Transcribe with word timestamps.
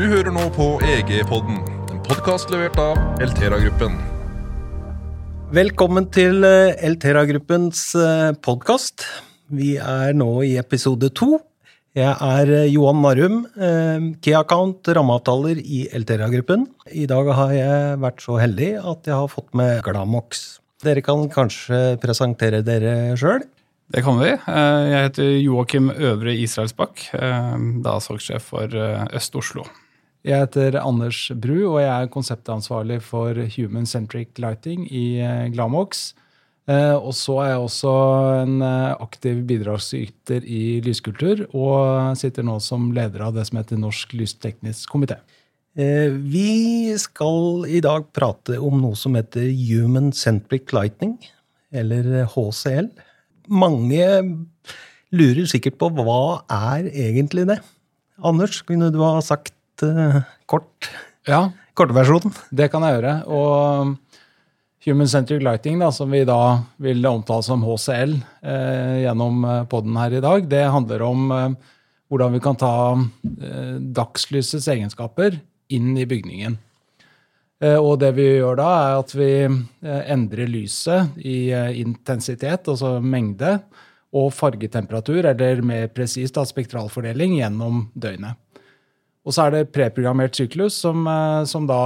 Du 0.00 0.06
hører 0.08 0.32
nå 0.32 0.46
på 0.56 0.66
EG-podden, 0.80 1.58
en 1.92 1.98
podkast 2.06 2.48
levert 2.48 2.78
av 2.80 2.96
Eltera-gruppen. 3.20 3.98
Velkommen 5.52 6.06
til 6.08 6.40
eh, 6.48 6.72
Eltera-gruppens 6.88 7.82
podkast. 8.40 9.04
Vi 9.52 9.74
er 9.76 10.16
nå 10.16 10.30
i 10.48 10.54
episode 10.56 11.10
to. 11.20 11.42
Jeg 11.92 12.14
er 12.16 12.52
eh, 12.62 12.70
Johan 12.72 13.04
Narrum, 13.04 13.36
eh, 13.60 14.06
Key 14.24 14.38
Account 14.38 14.88
rammeavtaler 14.88 15.60
i 15.60 15.82
Eltera-gruppen. 15.92 16.64
I 16.96 17.04
dag 17.10 17.28
har 17.36 17.52
jeg 17.58 18.00
vært 18.06 18.24
så 18.24 18.38
heldig 18.40 18.70
at 18.80 19.12
jeg 19.12 19.18
har 19.18 19.28
fått 19.28 19.52
med 19.52 19.82
Glamox. 19.84 20.46
Dere 20.80 21.04
kan 21.04 21.28
kanskje 21.28 21.98
presentere 22.00 22.62
dere 22.64 23.18
sjøl? 23.20 23.44
Det 23.92 24.06
kan 24.06 24.16
vi. 24.22 24.32
Eh, 24.32 24.80
jeg 24.94 25.04
heter 25.10 25.30
Joakim 25.42 25.92
Øvre 25.92 26.38
Israelsbakk, 26.40 27.08
eh, 27.20 27.54
da 27.84 27.98
salgssjef 28.00 28.48
for 28.54 28.80
eh, 28.80 29.06
Øst-Oslo. 29.20 29.68
Jeg 30.26 30.44
heter 30.44 30.76
Anders 30.82 31.30
Bru, 31.32 31.58
og 31.72 31.78
jeg 31.80 31.90
er 31.90 32.10
konseptansvarlig 32.12 33.00
for 33.02 33.38
Human 33.56 33.86
Centric 33.88 34.36
Lighting 34.42 34.84
i 34.92 35.20
Glamox. 35.54 36.12
Og 36.70 37.10
så 37.16 37.38
er 37.42 37.48
jeg 37.48 37.62
også 37.64 37.92
en 38.44 38.62
aktiv 38.62 39.40
bidragsyter 39.48 40.44
i 40.44 40.78
lyskultur, 40.84 41.46
og 41.56 42.12
sitter 42.20 42.44
nå 42.46 42.58
som 42.62 42.90
leder 42.94 43.24
av 43.26 43.34
det 43.34 43.46
som 43.48 43.58
heter 43.58 43.80
Norsk 43.80 44.12
lysteknisk 44.14 44.92
komité. 44.92 45.16
Vi 45.74 46.92
skal 47.00 47.64
i 47.66 47.80
dag 47.82 48.06
prate 48.14 48.60
om 48.60 48.76
noe 48.84 48.98
som 49.00 49.16
heter 49.18 49.48
Human 49.48 50.12
Centric 50.12 50.70
Lighting, 50.76 51.16
eller 51.72 52.28
HCL 52.28 52.92
mange 53.50 54.06
lurer 55.10 55.46
sikkert 55.50 55.78
på 55.80 55.90
hva 55.96 56.42
er 56.46 56.86
egentlig 56.90 57.48
det? 57.50 57.58
Anders, 58.22 58.60
kunne 58.66 58.92
du 58.94 59.00
ha 59.02 59.18
sagt 59.24 59.54
uh, 59.86 60.22
kort? 60.50 60.90
Ja. 61.28 61.48
Kortversjonen? 61.78 62.34
Det 62.50 62.68
kan 62.72 62.84
jeg 62.84 62.98
gjøre. 62.98 63.14
Og 63.32 63.96
Human 64.84 65.08
Centric 65.08 65.42
Lighting, 65.42 65.78
da, 65.78 65.90
som 65.92 66.10
vi 66.10 66.22
da 66.24 66.62
vil 66.80 67.04
omtale 67.06 67.44
som 67.44 67.64
HCL 67.64 68.14
eh, 68.16 69.02
gjennom 69.02 69.44
eh, 69.44 69.60
poden 69.68 69.98
her 70.00 70.16
i 70.16 70.22
dag, 70.24 70.46
det 70.48 70.62
handler 70.72 71.04
om 71.04 71.26
eh, 71.36 71.74
hvordan 72.08 72.32
vi 72.32 72.40
kan 72.40 72.56
ta 72.56 72.72
eh, 72.96 73.76
dagslysets 73.76 74.70
egenskaper 74.72 75.36
inn 75.76 75.92
i 76.00 76.08
bygningen. 76.08 76.56
Eh, 77.60 77.76
og 77.76 78.00
det 78.00 78.14
vi 78.16 78.30
gjør 78.38 78.56
da, 78.62 78.70
er 78.86 79.02
at 79.02 79.14
vi 79.20 79.30
endrer 80.16 80.48
lyset 80.48 81.20
i 81.20 81.52
intensitet, 81.82 82.72
altså 82.72 82.96
mengde, 83.04 83.58
og 84.16 84.32
fargetemperatur, 84.32 85.28
eller 85.28 85.60
mer 85.62 85.90
presist 85.92 86.40
spektralfordeling, 86.40 87.36
gjennom 87.36 87.84
døgnet. 87.92 88.40
Og 89.26 89.36
så 89.36 89.46
er 89.46 89.54
det 89.54 89.72
preprogrammert 89.74 90.38
syklus, 90.38 90.78
som, 90.80 91.04
som 91.48 91.66
da 91.68 91.82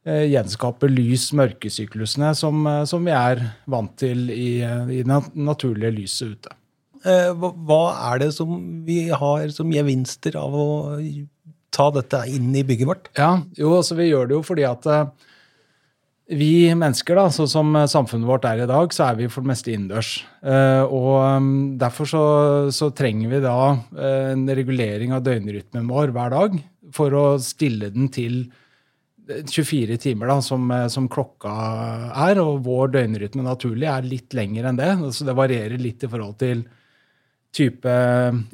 gjenskaper 0.00 0.88
lys-mørkesyklusene 0.88 2.30
som, 2.32 2.64
som, 2.88 3.04
vi 3.04 3.12
er 3.12 3.42
vant 3.68 3.92
til 4.00 4.30
i, 4.32 4.62
i 4.64 5.02
det 5.04 5.18
naturlige 5.36 5.92
lyset 5.92 6.38
ute. 6.38 6.54
Hva 7.04 7.82
er 8.10 8.22
det 8.22 8.30
som 8.32 8.56
vi 8.86 9.02
har 9.12 9.52
som 9.52 9.68
gevinster 9.72 10.38
av 10.40 10.56
å 10.56 10.68
ta 11.72 11.90
dette 11.94 12.22
inn 12.32 12.48
i 12.56 12.64
bygget 12.66 12.88
vårt? 12.88 13.10
Ja, 13.20 13.34
jo, 13.60 13.74
altså 13.76 13.98
Vi 14.00 14.08
gjør 14.08 14.30
det 14.30 14.38
jo 14.38 14.46
fordi 14.48 14.66
at 14.68 14.88
vi 16.30 16.70
mennesker, 16.78 17.18
da, 17.18 17.26
så 17.34 17.46
som 17.50 17.74
samfunnet 17.90 18.28
vårt 18.28 18.46
er 18.46 18.62
i 18.62 18.68
dag, 18.70 18.92
så 18.94 19.08
er 19.08 19.18
vi 19.18 19.28
for 19.30 19.42
det 19.42 19.50
meste 19.50 19.72
innendørs. 19.74 20.12
Uh, 20.44 20.86
og 20.86 21.12
um, 21.40 21.50
derfor 21.80 22.06
så, 22.06 22.24
så, 22.74 22.92
trenger 22.94 23.32
vi 23.32 23.42
da 23.42 23.56
uh, 23.74 24.30
en 24.30 24.46
regulering 24.46 25.14
av 25.16 25.24
døgnrytmen 25.26 25.90
vår 25.90 26.14
hver 26.14 26.34
dag 26.36 26.58
for 26.94 27.16
å 27.18 27.24
stille 27.42 27.90
den 27.94 28.10
til 28.14 28.44
24 29.30 29.98
timer, 30.02 30.30
da, 30.30 30.38
som, 30.42 30.70
som 30.90 31.06
klokka 31.10 31.50
er. 32.28 32.40
Og 32.42 32.62
vår 32.66 32.94
døgnrytme 32.96 33.44
naturlig 33.46 33.86
er 33.90 34.06
litt 34.06 34.34
lenger 34.34 34.70
enn 34.70 34.80
det. 34.80 34.90
Så 35.14 35.26
det 35.26 35.36
varierer 35.38 35.78
litt 35.78 36.02
i 36.02 36.10
forhold 36.10 36.38
til 36.40 36.64
type 37.54 37.92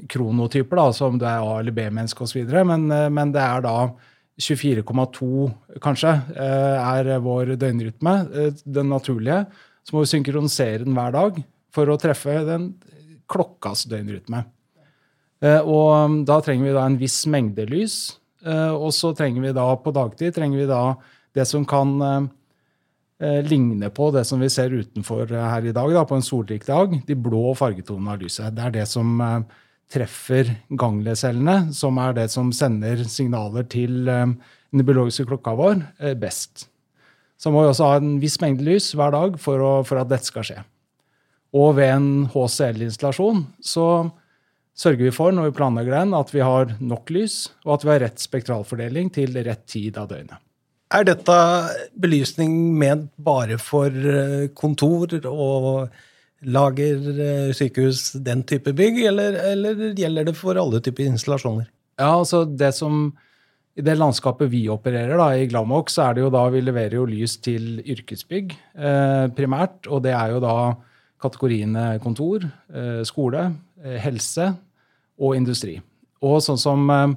kronotyper, 0.09 0.81
da, 0.81 0.91
som 0.97 1.19
det 1.21 1.29
er 1.29 1.45
A- 1.45 1.59
eller 1.61 1.75
B-menneske 1.77 2.25
osv. 2.25 2.45
Men, 2.65 2.91
eh, 2.91 3.09
men 3.09 3.33
det 3.33 3.43
er 3.43 3.65
da 3.65 3.79
24,2 4.37 5.81
kanskje 5.85 6.13
eh, 6.37 6.77
er 6.81 7.23
vår 7.25 7.55
døgnrytme, 7.61 8.15
eh, 8.33 8.59
den 8.65 8.91
naturlige. 8.93 9.45
Så 9.87 9.95
må 9.95 10.03
vi 10.05 10.11
synkronisere 10.13 10.85
den 10.85 10.97
hver 10.97 11.15
dag 11.15 11.41
for 11.75 11.89
å 11.89 11.99
treffe 12.01 12.35
den 12.47 12.71
klokkas 13.31 13.87
døgnrytme. 13.91 14.45
Og 15.47 15.89
um, 15.93 16.15
da 16.27 16.39
trenger 16.41 16.65
vi 16.65 16.75
da 16.75 16.87
en 16.89 16.97
viss 16.99 17.19
mengde 17.29 17.67
lys. 17.69 18.17
Og 18.47 18.89
så 18.97 19.11
trenger 19.15 19.45
vi 19.45 19.53
da 19.55 19.67
på 19.79 19.93
dagtid 19.95 20.33
trenger 20.35 20.63
vi 20.63 20.69
da 20.71 20.81
det 21.37 21.45
som 21.47 21.67
kan 21.69 21.93
ligne 23.19 23.91
på 23.91 24.11
det 24.11 24.25
som 24.25 24.41
vi 24.41 24.49
ser 24.53 24.71
utenfor 24.71 25.33
eh, 25.33 25.49
her 25.51 25.65
i 25.65 25.73
dag, 25.73 25.93
da, 25.93 26.05
på 26.05 26.17
en 26.17 26.25
solrik 26.25 26.67
dag. 26.67 26.99
De 27.07 27.17
blå 27.17 27.55
fargetonene 27.57 28.13
av 28.13 28.21
lyset. 28.21 28.53
Det 28.55 28.65
er 28.67 28.75
det 28.75 28.87
som 28.91 29.21
eh, 29.21 29.39
treffer 29.93 30.51
gangliecellene, 30.75 31.73
som 31.75 31.99
er 32.03 32.17
det 32.17 32.29
som 32.33 32.51
sender 32.55 33.05
signaler 33.11 33.67
til 33.71 34.09
eh, 34.11 34.33
den 34.75 34.87
biologiske 34.87 35.29
klokka 35.31 35.55
vår, 35.59 35.83
eh, 36.01 36.17
best. 36.19 36.67
Så 37.39 37.53
må 37.53 37.63
vi 37.63 37.71
også 37.71 37.91
ha 37.91 37.99
en 38.01 38.17
viss 38.23 38.39
mengde 38.43 38.65
lys 38.67 38.91
hver 38.97 39.13
dag 39.15 39.37
for, 39.41 39.63
å, 39.63 39.73
for 39.87 40.01
at 40.01 40.11
dette 40.11 40.29
skal 40.29 40.47
skje. 40.47 40.63
Og 41.57 41.77
ved 41.79 41.93
en 41.93 42.09
HCL-installasjon 42.33 43.45
så 43.65 43.87
sørger 44.77 45.07
vi 45.07 45.15
for 45.15 45.33
når 45.33 45.51
vi 45.51 45.57
planlegger 45.57 45.95
den, 46.01 46.17
at 46.17 46.33
vi 46.35 46.43
har 46.45 46.75
nok 46.81 47.13
lys, 47.15 47.47
og 47.65 47.77
at 47.77 47.87
vi 47.87 47.93
har 47.95 48.03
rett 48.05 48.21
spektralfordeling 48.21 49.13
til 49.15 49.39
rett 49.47 49.65
tid 49.71 50.01
av 50.01 50.11
døgnet. 50.11 50.43
Er 50.95 51.07
dette 51.07 51.37
belysning 51.99 52.53
ment 52.79 53.09
bare 53.19 53.57
for 53.59 53.91
eh, 53.91 54.47
kontor 54.55 55.17
og 55.27 55.89
lager, 56.45 57.07
eh, 57.21 57.53
sykehus, 57.57 58.13
den 58.25 58.43
type 58.45 58.73
bygg, 58.77 59.05
eller, 59.09 59.39
eller 59.53 59.95
gjelder 59.97 60.29
det 60.29 60.37
for 60.37 60.59
alle 60.61 60.83
typer 60.85 61.09
installasjoner? 61.09 61.69
Ja, 61.97 62.13
altså 62.19 62.45
det 62.45 62.75
som 62.77 63.15
i 63.77 63.85
det 63.85 63.97
landskapet 63.99 64.49
vi 64.53 64.63
opererer 64.73 65.19
da, 65.21 65.31
i 65.37 65.49
Glamox, 65.49 65.97
så 65.97 66.07
er 66.07 66.17
det 66.17 66.25
jo 66.25 66.33
da 66.33 66.47
vi 66.53 66.63
leverer 66.65 66.97
jo 66.97 67.09
lys 67.09 67.37
til 67.45 67.83
yrkesbygg 67.85 68.55
eh, 68.57 69.27
primært. 69.37 69.89
Og 69.93 70.01
det 70.07 70.15
er 70.17 70.33
jo 70.33 70.41
da 70.45 70.57
kategoriene 71.21 71.99
kontor, 72.05 72.45
eh, 72.73 73.03
skole, 73.05 73.51
eh, 73.83 73.99
helse 74.01 74.49
og 75.21 75.37
industri. 75.37 75.77
Og 76.25 76.41
sånn 76.45 76.61
som 76.61 76.89
eh, 76.91 77.09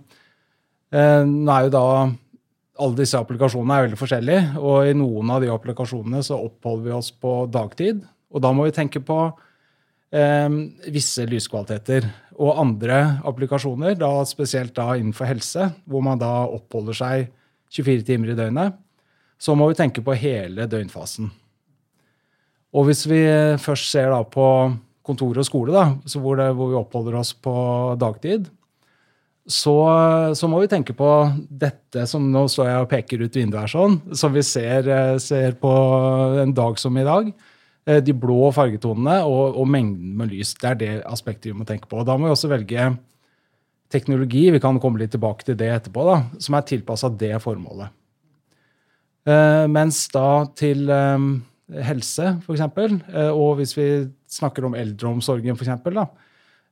Nå 0.89 1.53
er 1.53 1.67
jo 1.67 1.73
da 1.75 1.87
alle 2.79 2.97
disse 2.97 3.19
applikasjonene 3.19 3.75
er 3.75 3.83
veldig 3.85 3.99
forskjellige, 3.99 4.45
og 4.57 4.87
i 4.89 4.95
noen 4.97 5.29
av 5.35 5.43
de 5.43 5.51
applikasjonene 5.53 6.23
så 6.25 6.39
oppholder 6.47 6.87
vi 6.87 6.95
oss 6.95 7.11
på 7.11 7.33
dagtid. 7.51 7.99
Og 8.29 8.43
da 8.43 8.51
må 8.53 8.67
vi 8.67 8.75
tenke 8.75 9.01
på 9.01 9.19
eh, 10.13 10.49
visse 10.93 11.25
lyskvaliteter. 11.29 12.07
Og 12.39 12.59
andre 12.61 13.19
applikasjoner, 13.27 13.97
da 13.99 14.11
spesielt 14.27 14.75
da 14.77 14.93
innenfor 14.95 15.27
helse, 15.29 15.71
hvor 15.89 16.05
man 16.05 16.21
da 16.21 16.45
oppholder 16.47 16.95
seg 16.95 17.27
24 17.73 18.05
timer 18.07 18.33
i 18.33 18.37
døgnet, 18.37 18.77
så 19.39 19.55
må 19.55 19.69
vi 19.69 19.77
tenke 19.79 20.03
på 20.03 20.15
hele 20.19 20.67
døgnfasen. 20.69 21.29
Og 22.75 22.85
hvis 22.85 23.05
vi 23.09 23.23
først 23.61 23.89
ser 23.89 24.11
da 24.13 24.21
på 24.27 24.45
kontor 25.05 25.39
og 25.41 25.47
skole, 25.47 25.73
da, 25.73 25.85
hvor, 26.21 26.37
det, 26.37 26.51
hvor 26.57 26.71
vi 26.71 26.79
oppholder 26.79 27.17
oss 27.21 27.33
på 27.33 27.53
dagtid, 27.99 28.49
så, 29.49 29.73
så, 30.37 30.45
må 30.45 30.59
vi 30.61 30.69
tenke 30.69 30.93
på 30.93 31.09
dette 31.49 32.03
som 32.05 32.27
Nå 32.29 32.43
står 32.51 32.67
jeg 32.69 32.81
og 32.83 32.89
peker 32.91 33.23
ut 33.23 33.37
vinduet 33.39 33.63
her 33.63 33.71
sånn, 33.71 33.95
som 34.13 34.35
vi 34.35 34.43
ser, 34.45 34.85
eh, 34.93 35.15
ser, 35.23 35.55
på 35.57 35.71
en 36.43 36.53
dag 36.53 36.77
som 36.77 36.97
i 36.99 37.05
dag. 37.07 37.31
Eh, 37.89 38.01
de 38.05 38.13
blå 38.13 38.51
fargetonene 38.55 39.19
og, 39.25 39.57
og, 39.57 39.67
mengden 39.67 40.15
med 40.19 40.33
lys. 40.33 40.53
Det 40.59 40.69
er 40.69 40.79
det 40.79 40.91
aspektet 41.09 41.49
vi 41.49 41.57
må 41.57 41.67
tenke 41.67 41.89
på. 41.89 42.03
Da 42.05 42.17
må 42.17 42.29
vi 42.29 42.35
også 42.35 42.51
velge 42.51 42.91
teknologi, 43.89 44.45
vi 44.53 44.61
kan 44.61 44.77
komme 44.81 45.01
litt 45.01 45.15
tilbake 45.15 45.47
til 45.47 45.57
det 45.57 45.71
etterpå, 45.73 46.03
da, 46.05 46.19
som 46.37 46.55
er 46.55 46.67
tilpassa 46.69 47.09
det 47.09 47.33
formålet. 47.41 47.89
Uh, 49.25 49.65
mens 49.69 50.03
da 50.13 50.45
til 50.57 50.85
um, 50.93 51.31
helse, 51.73 52.35
f.eks., 52.45 52.61
uh, 52.69 53.31
og 53.33 53.57
hvis 53.57 53.73
vi 53.73 53.87
snakker 54.29 54.67
om 54.69 54.77
eldreomsorgen, 54.77 55.57
f.eks., 55.57 56.05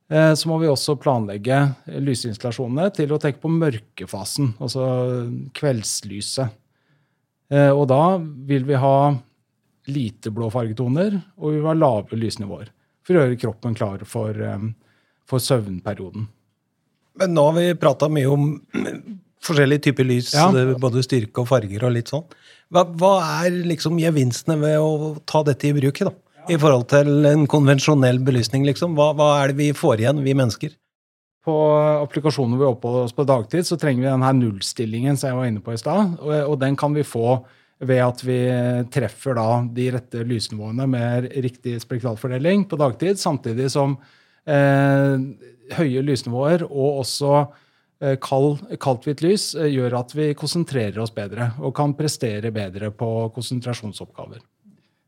Eh, 0.08 0.34
så 0.34 0.48
må 0.48 0.56
vi 0.62 0.68
også 0.70 0.96
planlegge 1.00 1.58
lysinstallasjonene 2.00 2.88
til 2.96 3.12
å 3.12 3.20
tenke 3.20 3.42
på 3.42 3.52
mørkefasen, 3.52 4.54
altså 4.56 4.86
kveldslyset. 5.58 6.54
Uh, 7.48 7.72
og 7.72 7.86
da 7.88 8.18
vil 8.20 8.66
vi 8.68 8.76
ha 8.76 8.96
lite 9.88 10.32
blå 10.34 10.50
fargetoner, 10.52 11.16
og 11.38 11.52
vi 11.52 11.60
vil 11.60 11.70
ha 11.70 11.76
lave 11.76 12.18
lysnivåer. 12.18 12.72
For 13.06 13.16
å 13.16 13.24
gjøre 13.24 13.40
kroppen 13.40 13.76
klar 13.78 14.04
for, 14.08 14.36
eh, 14.36 14.68
for 15.28 15.42
søvnperioden. 15.42 16.28
Men 17.18 17.34
nå 17.34 17.44
har 17.48 17.56
vi 17.56 17.74
prata 17.74 18.08
mye 18.12 18.30
om 18.30 18.46
forskjellige 19.48 19.88
typer 19.88 20.06
lys, 20.06 20.32
ja. 20.36 20.48
både 20.78 21.02
styrke 21.02 21.42
og 21.42 21.48
farger 21.50 21.84
og 21.88 21.94
litt 21.96 22.12
sånn. 22.12 22.26
Hva, 22.74 22.84
hva 23.00 23.12
er 23.42 23.62
liksom 23.66 23.98
gevinstene 23.98 24.58
ved 24.60 24.76
å 24.78 25.16
ta 25.26 25.42
dette 25.46 25.70
i 25.70 25.76
bruk? 25.76 26.04
da? 26.04 26.14
i 26.48 26.56
forhold 26.56 26.86
til 26.88 27.26
en 27.28 27.42
konvensjonell 27.50 28.22
belysning, 28.24 28.62
liksom? 28.64 28.94
Hva, 28.96 29.10
hva, 29.16 29.32
er 29.42 29.52
det 29.52 29.58
vi 29.58 29.72
får 29.76 30.00
igjen, 30.00 30.22
vi 30.24 30.36
mennesker? 30.36 30.76
på 31.48 31.54
applikasjoner 32.04 32.60
vi 32.60 32.66
oppholder 32.68 33.06
oss 33.06 33.14
på 33.16 33.24
dagtid, 33.24 33.64
så 33.64 33.78
trenger 33.80 34.02
vi 34.02 34.10
denne 34.10 34.32
nullstillingen 34.36 35.16
som 35.16 35.30
jeg 35.30 35.38
var 35.38 35.46
inne 35.48 35.62
på 35.64 35.72
i 35.72 35.80
stad. 35.80 36.18
Og, 36.20 36.34
og, 36.34 36.56
den 36.60 36.76
kan 36.76 36.92
vi 36.92 37.06
få 37.06 37.38
ved 37.78 38.00
at 38.02 38.22
vi 38.26 38.38
treffer 38.90 39.36
da 39.38 39.46
de 39.74 39.86
rette 39.94 40.24
lysnivåene 40.26 40.86
med 40.90 41.28
riktig 41.44 41.76
spektralfordeling 41.84 42.66
på 42.70 42.78
dagtid, 42.80 43.20
samtidig 43.20 43.68
som 43.70 43.94
eh, 44.48 45.14
høye 45.78 46.02
lysnivåer 46.02 46.64
og 46.66 47.02
også 47.04 47.32
eh, 47.38 48.16
kald, 48.22 48.64
kaldt-hvitt 48.82 49.22
lys 49.22 49.52
eh, 49.54 49.70
gjør 49.76 50.00
at 50.00 50.14
vi 50.18 50.32
konsentrerer 50.38 50.98
oss 51.04 51.14
bedre 51.14 51.52
og 51.62 51.74
kan 51.78 51.94
prestere 51.98 52.50
bedre 52.54 52.90
på 52.90 53.12
konsentrasjonsoppgaver. 53.36 54.42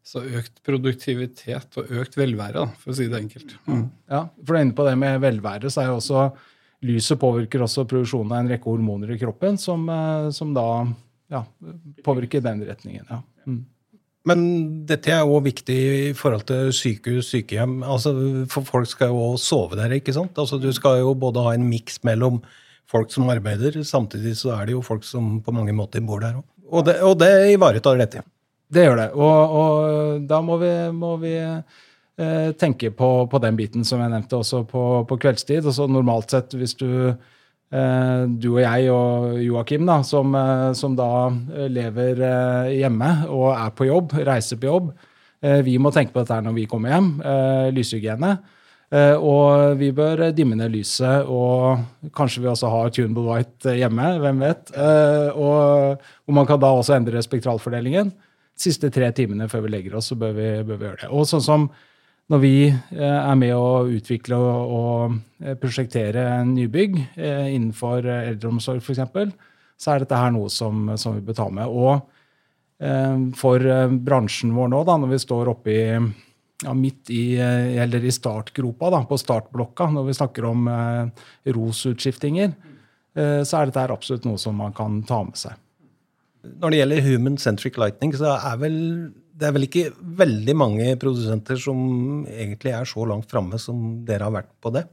Så 0.06 0.22
økt 0.24 0.62
produktivitet 0.66 1.76
og 1.78 1.90
økt 2.00 2.16
velvære, 2.18 2.62
da, 2.62 2.78
for 2.80 2.94
å 2.94 2.96
si 2.96 3.10
det 3.10 3.18
enkelt. 3.18 3.52
Mm. 3.66 3.84
Ja, 4.10 4.24
for 4.40 4.54
du 4.54 4.58
er 4.58 4.64
inne 4.64 4.78
på 4.78 4.86
det 4.86 4.96
med 4.98 5.20
velvære, 5.22 5.70
så 5.70 5.82
er 5.82 5.90
jo 5.90 6.00
også 6.00 6.24
lyset 6.86 7.20
påvirker 7.20 7.62
også 7.66 7.84
produksjonen 7.88 8.32
av 8.32 8.40
en 8.40 8.50
rekke 8.54 8.70
hormoner 8.70 9.12
i 9.14 9.20
kroppen, 9.20 9.58
som, 9.60 9.84
eh, 9.90 10.30
som 10.34 10.54
da 10.56 10.66
ja, 11.30 11.44
påvirke 12.06 12.42
den 12.44 12.64
retningen. 12.68 13.06
ja. 13.08 13.22
Mm. 13.46 13.62
Men 14.28 14.40
dette 14.84 15.14
er 15.14 15.22
jo 15.24 15.38
viktig 15.40 15.76
i 15.80 16.08
forhold 16.16 16.42
til 16.50 16.72
sykehus, 16.76 17.30
sykehjem. 17.32 17.78
Altså, 17.88 18.12
for 18.52 18.68
folk 18.68 18.88
skal 18.90 19.14
jo 19.14 19.30
sove 19.40 19.78
der, 19.78 19.94
ikke 19.96 20.12
sant? 20.12 20.36
Altså, 20.38 20.58
du 20.60 20.68
skal 20.76 21.00
jo 21.00 21.14
både 21.16 21.44
ha 21.46 21.54
en 21.56 21.64
miks 21.70 22.02
mellom 22.04 22.42
folk 22.90 23.12
som 23.14 23.30
arbeider, 23.32 23.78
samtidig 23.86 24.34
så 24.36 24.52
er 24.58 24.68
det 24.68 24.74
jo 24.74 24.84
folk 24.84 25.06
som 25.06 25.38
på 25.44 25.54
mange 25.54 25.72
måter 25.76 26.04
bor 26.04 26.20
der 26.20 26.40
òg. 26.40 26.44
Og, 26.70 26.84
det, 26.86 26.98
og 27.06 27.16
det 27.18 27.30
ivaretar 27.54 27.98
dette. 27.98 28.22
Det 28.70 28.84
gjør 28.84 28.98
det. 29.00 29.08
Og, 29.18 29.54
og 29.60 30.26
da 30.30 30.38
må 30.44 30.58
vi, 30.60 30.70
må 30.94 31.14
vi 31.22 31.34
eh, 31.40 32.50
tenke 32.60 32.92
på, 32.94 33.10
på, 33.30 33.40
den 33.42 33.58
biten 33.58 33.86
som 33.86 34.02
jeg 34.02 34.12
nevnte 34.12 34.38
også 34.38 34.62
på, 34.70 34.84
på 35.08 35.18
kveldstid. 35.24 35.64
Altså, 35.64 35.88
normalt 35.90 36.34
sett, 36.34 36.54
hvis 36.58 36.76
du 36.78 36.90
du 37.70 38.48
og 38.56 38.62
jeg 38.64 38.88
og 38.90 39.36
Joakim, 39.44 39.84
da, 39.86 40.00
som, 40.02 40.34
eh, 40.34 40.70
som, 40.74 40.96
da 40.98 41.10
eh, 41.30 41.68
lever 41.70 42.22
hjemme 42.74 43.10
og 43.30 43.52
er 43.54 43.70
på 43.76 43.86
jobb, 43.86 44.16
reiser 44.26 44.58
på 44.58 44.70
jobb. 44.70 44.90
Vi 45.40 45.78
må 45.80 45.88
tenke 45.88 46.12
på 46.12 46.20
dette 46.20 46.36
når 46.44 46.52
vi 46.52 46.66
kommer 46.68 46.92
hjem. 46.92 47.06
Lyshygiene. 47.72 48.34
Og 49.24 49.78
vi 49.80 49.86
bør 49.96 50.26
dimme 50.36 50.58
ned 50.58 50.74
lyset, 50.74 51.24
og 51.32 52.10
kanskje 52.12 52.42
vi 52.44 52.50
også 52.50 52.68
har 52.68 52.90
tunable 52.92 53.24
white 53.24 53.72
hjemme. 53.72 54.10
Hvem 54.20 54.42
vet? 54.44 54.74
Og, 55.32 55.96
og 56.28 56.36
man 56.36 56.44
kan 56.44 56.60
da 56.60 56.74
også 56.76 56.98
endre 56.98 57.22
spektralfordelingen. 57.24 58.12
De 58.12 58.66
siste 58.66 58.90
tre 58.92 59.08
timene 59.16 59.48
før 59.48 59.64
vi 59.64 59.72
legger 59.72 59.96
oss, 59.96 60.10
så 60.12 60.18
bør 60.20 60.36
vi, 60.36 60.50
bør 60.60 60.76
vi 60.76 60.88
gjøre 60.90 61.00
det. 61.06 61.10
Og 61.16 61.24
sånn 61.32 61.46
som 61.46 61.64
når 62.30 62.42
vi 62.42 62.54
eh, 62.68 63.18
er 63.18 63.36
med 63.38 63.52
å 63.56 63.88
utvikle 63.90 64.38
og 64.38 65.18
eh, 65.42 65.56
prosjektere 65.58 66.24
nybygg 66.46 66.96
eh, 67.16 67.50
innenfor 67.56 68.06
eldreomsorg 68.06 68.82
f.eks., 68.84 69.36
så 69.80 69.94
er 69.94 70.02
dette 70.02 70.18
her 70.20 70.32
noe 70.34 70.50
som, 70.52 70.90
som, 71.00 71.16
vi 71.16 71.24
bør 71.24 71.38
ta 71.38 71.46
med. 71.48 71.70
Og 71.72 72.18
for 73.40 73.64
bransjen 74.04 74.52
vår 74.56 74.68
nå, 74.72 74.78
da, 74.88 74.96
når 75.00 75.10
vi 75.14 75.18
står 75.20 75.48
oppe 75.52 75.72
i 75.72 75.80
ja, 76.64 76.74
midt 76.76 77.10
i, 77.10 77.36
eller 77.80 78.04
i 78.04 78.12
startgropa, 78.12 78.90
da, 78.92 79.02
på 79.08 79.18
startblokka, 79.20 79.88
når 79.94 80.08
vi 80.10 80.16
snakker 80.16 80.46
om 80.50 80.68
eh, 80.70 81.24
ROS-utskiftinger, 81.54 82.52
eh, 83.16 83.40
så 83.46 83.60
er 83.60 83.70
dette 83.70 83.84
her 83.84 83.94
absolutt 83.94 84.28
noe 84.28 84.40
som 84.40 84.58
man 84.60 84.76
kan 84.76 85.00
ta 85.08 85.22
med 85.26 85.40
seg. 85.40 85.56
Når 86.60 86.72
det 86.72 86.80
gjelder 86.80 87.04
human 87.04 87.40
centric 87.40 87.80
lightning, 87.80 88.14
så 88.16 88.36
er 88.36 88.60
vel 88.60 88.78
det 89.40 89.48
er 89.48 89.56
vel 89.56 89.66
ikke 89.66 89.90
veldig 90.20 90.54
mange 90.58 90.94
produsenter 91.00 91.58
som 91.60 91.78
egentlig 92.28 92.74
er 92.76 92.88
så 92.88 93.06
langt 93.08 93.30
framme 93.30 93.60
som 93.60 94.02
dere 94.06 94.28
har 94.28 94.34
vært 94.34 94.50
på 94.60 94.72
det? 94.74 94.84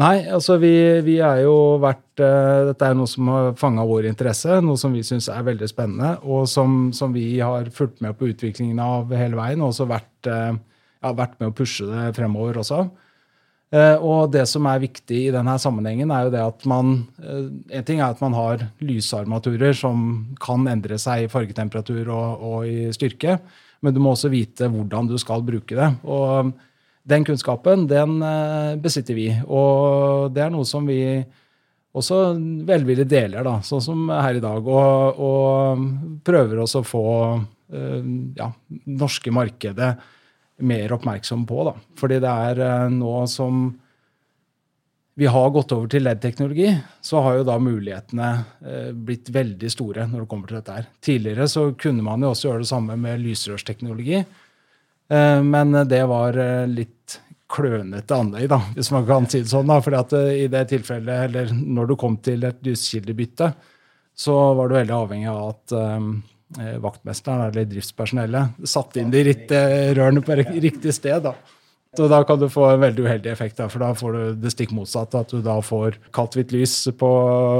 Nei, 0.00 0.22
altså 0.32 0.56
vi, 0.56 0.72
vi 1.04 1.18
er 1.20 1.42
jo 1.44 1.76
vært 1.82 2.20
uh, 2.24 2.70
Dette 2.70 2.86
er 2.88 2.94
noe 2.96 3.10
som 3.10 3.28
har 3.28 3.50
fanga 3.60 3.84
vår 3.84 4.08
interesse, 4.08 4.56
noe 4.64 4.80
som 4.80 4.94
vi 4.96 5.02
syns 5.04 5.28
er 5.28 5.44
veldig 5.44 5.68
spennende, 5.68 6.14
og 6.24 6.46
som, 6.48 6.86
som, 6.96 7.12
vi 7.12 7.36
har 7.44 7.68
fulgt 7.76 8.00
med 8.04 8.16
på 8.16 8.30
utviklingen 8.32 8.80
av 8.80 9.12
hele 9.12 9.36
veien, 9.36 9.60
og 9.60 9.74
også 9.74 9.88
vært, 9.90 10.30
uh, 10.32 10.56
ja, 10.56 11.12
vært 11.18 11.36
med 11.42 11.50
å 11.50 11.56
pushe 11.58 11.88
det 11.90 12.06
fremover 12.16 12.62
også. 12.62 12.86
Uh, 13.72 13.96
og 14.04 14.32
det 14.34 14.44
som 14.50 14.66
er 14.68 14.82
viktig 14.82 15.18
i 15.28 15.32
denne 15.32 15.54
sammenhengen, 15.60 16.10
er 16.12 16.26
jo 16.26 16.32
det 16.34 16.42
at 16.44 16.66
man 16.68 16.90
En 17.72 17.86
ting 17.88 18.02
er 18.02 18.10
at 18.12 18.20
man 18.20 18.34
har 18.36 18.66
lysarmaturer 18.84 19.72
som 19.76 20.34
kan 20.42 20.66
endre 20.68 20.98
seg 21.00 21.24
i 21.24 21.30
fargetemperatur 21.32 22.10
og, 22.12 22.44
og 22.44 22.66
i 22.68 22.90
styrke, 22.92 23.38
men 23.80 23.94
du 23.94 24.02
må 24.02 24.12
også 24.12 24.30
vite 24.32 24.68
hvordan 24.68 25.08
du 25.08 25.16
skal 25.18 25.40
bruke 25.46 25.78
det. 25.78 25.88
Og 26.04 26.52
den 27.02 27.24
kunnskapen, 27.26 27.86
den 27.90 28.20
eh, 28.22 28.74
besitter 28.82 29.16
vi. 29.18 29.28
Og 29.48 30.30
det 30.34 30.44
er 30.44 30.52
noe 30.54 30.66
som 30.68 30.86
vi 30.86 31.02
også 31.92 32.20
velvillig 32.68 33.06
deler, 33.10 33.42
da, 33.44 33.58
sånn 33.66 33.82
som 33.84 34.06
her 34.12 34.38
i 34.38 34.42
dag. 34.44 34.68
Og, 34.68 35.22
og 35.22 36.20
prøver 36.24 36.62
også 36.62 36.82
å 36.82 36.86
få 36.86 37.06
eh, 37.74 38.00
ja, 38.38 38.48
norske 38.86 39.34
markedet 39.34 39.92
mer 40.62 40.92
oppmerksom 40.92 41.46
på. 41.46 41.64
Da. 41.68 41.74
Fordi 41.98 42.20
det 42.22 42.34
er 42.48 42.60
eh, 42.66 42.90
nå 42.92 43.14
som 43.30 43.64
vi 45.14 45.26
har 45.28 45.50
gått 45.52 45.74
over 45.76 45.90
til 45.92 46.06
LED-teknologi, 46.06 46.70
så 47.04 47.20
har 47.20 47.36
jo 47.36 47.44
da 47.44 47.58
mulighetene 47.60 48.28
eh, 48.64 48.92
blitt 48.96 49.28
veldig 49.34 49.70
store 49.72 50.06
når 50.08 50.22
det 50.22 50.30
kommer 50.30 50.48
til 50.48 50.60
dette 50.60 50.78
her. 50.78 50.88
Tidligere 51.04 51.48
så 51.52 51.66
kunne 51.78 52.04
man 52.06 52.24
jo 52.24 52.32
også 52.32 52.48
gjøre 52.48 52.64
det 52.64 52.70
samme 52.70 52.96
med 53.00 53.20
lysrørsteknologi, 53.20 54.22
eh, 54.22 55.42
men 55.44 55.76
det 55.90 56.00
var 56.08 56.40
litt 56.70 57.18
klønete 57.52 58.16
anlegg, 58.16 58.46
da, 58.48 58.62
hvis 58.72 58.88
man 58.94 59.04
kan 59.04 59.28
si 59.28 59.42
det 59.42 59.52
sånn. 59.52 59.68
da, 59.68 59.76
fordi 59.84 59.98
at 59.98 60.14
i 60.32 60.46
det 60.48 60.62
tilfellet, 60.70 61.26
eller 61.26 61.52
når 61.52 61.90
du 61.90 61.98
kom 62.00 62.16
til 62.24 62.48
et 62.48 62.64
lyskildebytte, 62.64 63.50
så 64.16 64.36
var 64.56 64.70
du 64.70 64.78
veldig 64.78 64.96
avhengig 64.96 65.28
av 65.28 65.42
at 65.50 65.74
vaktmesteren 66.82 67.46
eller 67.46 67.64
driftspersonellet 67.70 68.68
satt 68.68 68.98
inn 69.00 69.12
de 69.12 69.22
rørene 69.96 70.20
på 70.24 70.36
riktig 70.36 70.94
sted. 70.94 71.22
da. 71.24 71.32
Så 71.96 72.08
da 72.08 72.22
kan 72.24 72.40
du 72.40 72.48
få 72.48 72.70
en 72.70 72.80
veldig 72.80 73.04
uheldig 73.04 73.28
effekt, 73.28 73.58
da, 73.60 73.68
for 73.68 73.84
da 73.84 73.90
får 73.96 74.14
du 74.16 74.40
det 74.40 74.52
stikk 74.54 74.70
motsatte. 74.72 75.20
At 75.20 75.32
du 75.32 75.42
da 75.44 75.58
får 75.60 75.98
kaldt-hvitt 76.16 76.54
lys 76.54 76.76
på, 76.96 77.10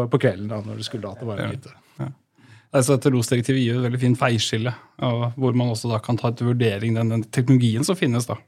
på, 0.08 0.20
kvelden 0.22 0.48
da, 0.48 0.62
når 0.64 0.80
du 0.80 0.86
skulle 0.86 1.10
hatt 1.10 1.20
det 1.20 1.28
varmt 1.28 1.58
ute. 1.60 1.74
Ja. 2.00 2.08
Altså, 2.72 2.96
Losdirektivet 3.12 3.60
gir 3.60 3.76
et 3.76 3.84
veldig 3.84 4.00
fint 4.00 4.20
veiskille, 4.20 4.72
hvor 4.96 5.58
man 5.58 5.74
også 5.74 5.92
da 5.92 6.00
kan 6.00 6.16
ta 6.20 6.32
til 6.32 6.48
vurdering 6.54 6.96
den, 6.96 7.12
den 7.12 7.26
teknologien 7.28 7.84
som 7.84 7.98
finnes. 7.98 8.28
da, 8.30 8.38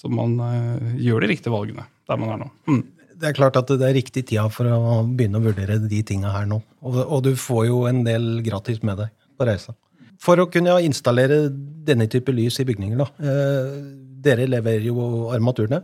Så 0.00 0.08
man 0.08 0.38
uh, 0.40 0.94
gjør 0.96 1.26
de 1.26 1.32
riktige 1.34 1.52
valgene 1.52 1.84
der 2.08 2.22
man 2.22 2.32
er 2.32 2.40
nå. 2.46 2.50
Mm. 2.70 2.84
Det 3.16 3.28
er 3.28 3.36
klart 3.36 3.56
at 3.60 3.68
det 3.68 3.84
er 3.84 3.96
riktig 3.96 4.26
tida 4.28 4.44
for 4.52 4.68
å 4.68 5.02
begynne 5.08 5.40
å 5.40 5.44
vurdere 5.44 5.78
de 5.84 6.00
tinga 6.04 6.32
her 6.32 6.48
nå. 6.48 6.62
Og, 6.84 6.96
og, 7.02 7.20
du 7.24 7.32
får 7.40 7.66
jo 7.68 7.84
en 7.88 8.02
del 8.06 8.38
gratis 8.44 8.82
med 8.84 9.00
deg 9.00 9.12
på 9.36 9.48
reisa. 9.48 9.72
For 10.22 10.40
å 10.40 10.48
kunne 10.52 10.78
installere 10.86 11.46
denne 11.86 12.08
type 12.10 12.32
lys 12.34 12.60
i 12.62 12.66
bygninger, 12.68 12.98
da. 12.98 13.08
Uh, 13.20 13.78
dere 14.26 14.48
leverer 14.50 14.88
jo 14.88 15.30
armaturene. 15.34 15.82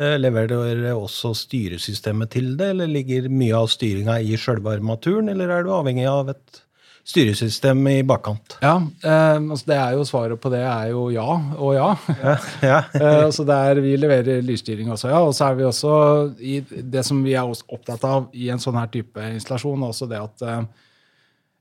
Eh, 0.00 0.16
leverer 0.16 0.48
dere 0.48 0.96
også 0.96 1.34
styresystemet 1.36 2.32
til 2.32 2.54
det, 2.56 2.72
eller 2.72 2.88
ligger 2.88 3.28
mye 3.28 3.56
av 3.58 3.68
styringa 3.68 4.18
i 4.24 4.38
sjølve 4.40 4.78
armaturen, 4.78 5.28
eller 5.28 5.52
er 5.52 5.66
du 5.66 5.72
avhengig 5.76 6.06
av 6.08 6.30
et 6.32 6.62
styresystem 7.04 7.82
i 7.90 7.98
bakkant? 8.06 8.56
Ja, 8.62 8.78
eh, 8.80 9.36
altså 9.36 9.68
det 9.68 9.76
er 9.76 9.98
jo 9.98 10.06
Svaret 10.08 10.40
på 10.40 10.52
det 10.54 10.62
er 10.62 10.92
jo 10.94 11.08
ja 11.12 11.26
og 11.58 11.74
ja. 11.74 11.90
ja, 12.22 12.36
ja. 12.62 12.78
eh, 13.02 13.26
så 13.34 13.44
der 13.44 13.82
Vi 13.84 13.96
leverer 13.98 14.40
lysstyring 14.46 14.88
også, 14.94 15.10
ja. 15.12 15.20
Og 15.20 15.34
så 15.36 15.50
er 15.50 15.58
vi 15.58 15.66
også 15.68 15.92
i 16.40 16.60
det 16.64 17.04
som 17.04 17.20
vi 17.26 17.36
er 17.36 17.52
opptatt 17.52 18.06
av 18.08 18.30
i 18.32 18.48
en 18.54 18.62
sånn 18.62 18.80
her 18.80 18.88
type 18.94 19.28
installasjon, 19.34 19.90
også 19.90 20.08
det 20.08 20.22
at 20.22 20.46
eh, 20.48 20.62
Eh, 20.62 20.88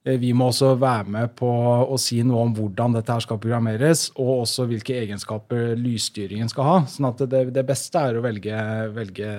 vi 0.04 0.32
må 0.34 0.48
også 0.50 0.72
være 0.82 1.12
med 1.14 1.34
på 1.38 1.48
å 1.48 1.98
si 2.02 2.24
noe 2.26 2.48
om 2.48 2.56
hvordan 2.58 2.96
dette 2.96 3.14
her 3.14 3.22
skal 3.22 3.38
programmeres, 3.42 4.08
og 4.16 4.48
også 4.48 4.66
hvilke 4.72 4.96
egenskaper 4.98 5.76
lysstyringen 5.78 6.50
skal 6.50 6.66
ha. 6.66 6.78
Sånn 6.90 7.12
at 7.12 7.22
det, 7.30 7.44
det 7.54 7.64
beste 7.68 8.02
er 8.02 8.18
å 8.18 8.24
velge, 8.26 8.64
velge 8.96 9.30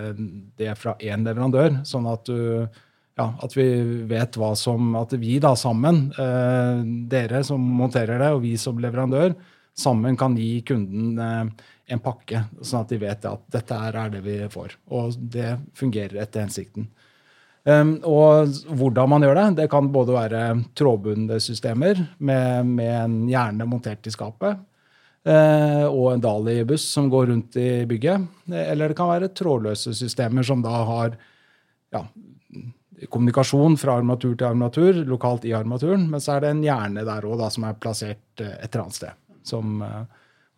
det 0.60 0.76
fra 0.78 0.94
én 1.02 1.26
leverandør, 1.26 1.80
sånn 1.88 2.06
at, 2.12 2.30
du, 2.30 2.62
ja, 3.18 3.26
at 3.42 3.58
vi 3.58 3.66
vet 4.10 4.38
hva 4.38 4.52
som 4.58 4.94
At 5.00 5.16
vi 5.18 5.40
da 5.42 5.56
sammen, 5.58 6.04
eh, 6.14 6.86
dere 7.10 7.42
som 7.46 7.62
monterer 7.82 8.22
det, 8.22 8.30
og 8.36 8.46
vi 8.46 8.54
som 8.60 8.78
leverandør, 8.78 9.34
sammen 9.74 10.18
kan 10.20 10.38
gi 10.38 10.60
kunden 10.68 11.18
eh, 11.18 11.70
en 11.92 12.02
pakke, 12.06 12.46
sånn 12.62 12.84
at 12.84 12.92
de 12.94 13.02
vet 13.02 13.26
at 13.26 13.48
dette 13.50 13.84
er 13.88 14.14
det 14.14 14.22
vi 14.22 14.38
får. 14.52 14.78
Og 14.94 15.18
det 15.18 15.56
fungerer 15.74 16.22
etter 16.22 16.46
hensikten. 16.46 16.86
Um, 17.62 17.92
og 18.02 18.50
hvordan 18.74 19.10
man 19.12 19.22
gjør 19.22 19.38
det, 19.38 19.46
det 19.60 19.68
kan 19.70 19.90
både 19.94 20.16
være 20.16 20.46
trådbundne 20.74 21.36
systemer 21.38 22.00
med, 22.18 22.66
med, 22.66 22.90
en 23.04 23.14
hjerne 23.30 23.66
montert 23.70 24.08
i 24.10 24.10
skapet, 24.10 24.58
uh, 25.30 25.86
og 25.86 26.08
en 26.10 26.24
Dali-buss 26.24 26.88
som 26.96 27.06
går 27.12 27.30
rundt 27.30 27.60
i 27.62 27.84
bygget. 27.86 28.26
Eller 28.64 28.90
det 28.90 28.98
kan 28.98 29.12
være 29.12 29.30
trådløse 29.30 29.94
systemer 29.94 30.42
som 30.46 30.64
da 30.64 30.74
har 30.90 31.14
ja, 31.94 32.02
kommunikasjon 33.06 33.78
fra 33.78 33.94
armatur 34.00 34.34
til 34.34 34.50
armatur, 34.50 35.04
lokalt 35.06 35.46
i 35.46 35.54
armaturen. 35.54 36.10
Men 36.10 36.24
så 36.24 36.34
er 36.34 36.42
det 36.42 36.54
en 36.56 36.66
hjerne 36.66 37.06
der 37.06 37.30
òg 37.30 37.46
som 37.54 37.70
er 37.70 37.78
plassert 37.78 38.42
uh, 38.42 38.56
et 38.58 38.72
eller 38.72 38.88
annet 38.88 38.98
sted. 38.98 39.18
Som, 39.46 39.78
uh, 39.86 40.02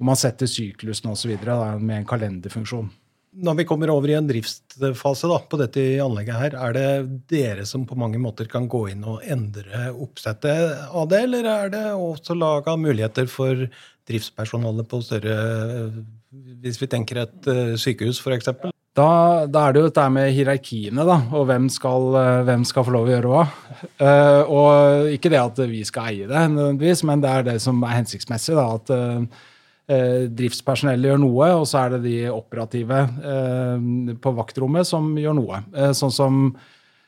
hvor 0.00 0.08
man 0.08 0.24
setter 0.24 0.48
syklusen 0.48 1.12
osv. 1.12 1.36
med 1.84 1.98
en 2.00 2.08
kalenderfunksjon. 2.08 2.88
Når 3.34 3.56
vi 3.58 3.64
kommer 3.66 3.90
over 3.90 4.10
i 4.10 4.16
en 4.18 4.28
driftsfase 4.28 5.30
da, 5.30 5.38
på 5.50 5.58
dette 5.58 5.82
anlegget, 6.02 6.36
her, 6.38 6.56
er 6.68 6.76
det 6.76 6.90
dere 7.32 7.64
som 7.66 7.86
på 7.88 7.96
mange 7.98 8.20
måter 8.22 8.46
kan 8.50 8.68
gå 8.70 8.84
inn 8.92 9.02
og 9.08 9.24
endre 9.26 9.88
oppsettet 9.90 10.86
av 10.90 11.08
det, 11.10 11.24
eller 11.26 11.48
er 11.50 11.72
det 11.72 11.82
også 11.94 12.36
laga 12.38 12.76
muligheter 12.78 13.26
for 13.30 13.66
driftspersonalet 14.06 14.86
på 14.90 15.00
større 15.02 15.34
Hvis 16.62 16.78
vi 16.82 16.88
tenker 16.90 17.24
et 17.24 17.50
eh, 17.50 17.74
sykehus, 17.78 18.20
f.eks.? 18.22 18.50
Da, 18.94 19.08
da 19.50 19.64
er 19.64 19.74
det 19.74 19.80
jo 19.80 19.88
dette 19.88 20.04
med 20.14 20.30
hierarkiene, 20.34 21.06
da, 21.06 21.16
og 21.34 21.48
hvem 21.48 21.66
skal, 21.72 22.08
eh, 22.20 22.42
hvem 22.46 22.66
skal 22.68 22.86
få 22.86 22.94
lov 22.94 23.08
å 23.08 23.14
gjøre 23.14 23.32
hva. 23.32 23.44
Uh, 23.98 24.42
og 24.50 25.10
ikke 25.14 25.32
det 25.32 25.40
at 25.40 25.58
vi 25.70 25.82
skal 25.86 26.12
eie 26.12 26.28
det, 26.30 26.44
nødvendigvis, 26.52 27.02
men 27.06 27.22
det 27.24 27.32
er 27.32 27.48
det 27.48 27.56
som 27.62 27.82
er 27.82 27.98
hensiktsmessig. 27.98 28.54
da, 28.58 28.68
at 28.78 28.94
Eh, 29.84 30.30
driftspersonellet 30.32 31.10
gjør 31.10 31.18
noe, 31.20 31.48
og 31.58 31.66
så 31.68 31.82
er 31.82 31.90
det 31.94 32.06
de 32.06 32.14
operative 32.32 33.02
eh, 33.04 34.14
på 34.16 34.30
vaktrommet 34.38 34.88
som 34.88 35.10
gjør 35.20 35.36
noe. 35.36 35.60
Eh, 35.76 35.92
sånn 35.96 36.14
som 36.14 36.46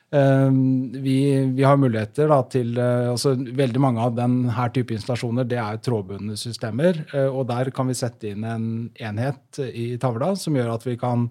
vi, 0.07 1.17
vi, 1.51 1.63
har 1.67 1.75
muligheter 1.75 2.29
da, 2.31 2.37
til 2.47 2.77
altså 2.79 3.33
Veldig 3.35 3.81
mange 3.83 3.99
av 3.99 4.13
denne 4.15 4.67
type 4.71 4.95
installasjoner 4.95 5.43
det 5.43 5.57
er 5.59 5.81
trådbundne 5.83 6.37
systemer. 6.39 7.01
og 7.27 7.41
Der 7.49 7.73
kan 7.75 7.91
vi 7.91 7.97
sette 7.99 8.29
inn 8.29 8.45
en 8.47 8.69
enhet 8.95 9.59
i 9.67 9.97
tavla 9.99 10.29
som 10.39 10.55
gjør 10.55 10.71
at 10.77 10.87
vi 10.87 10.95
kan 11.01 11.25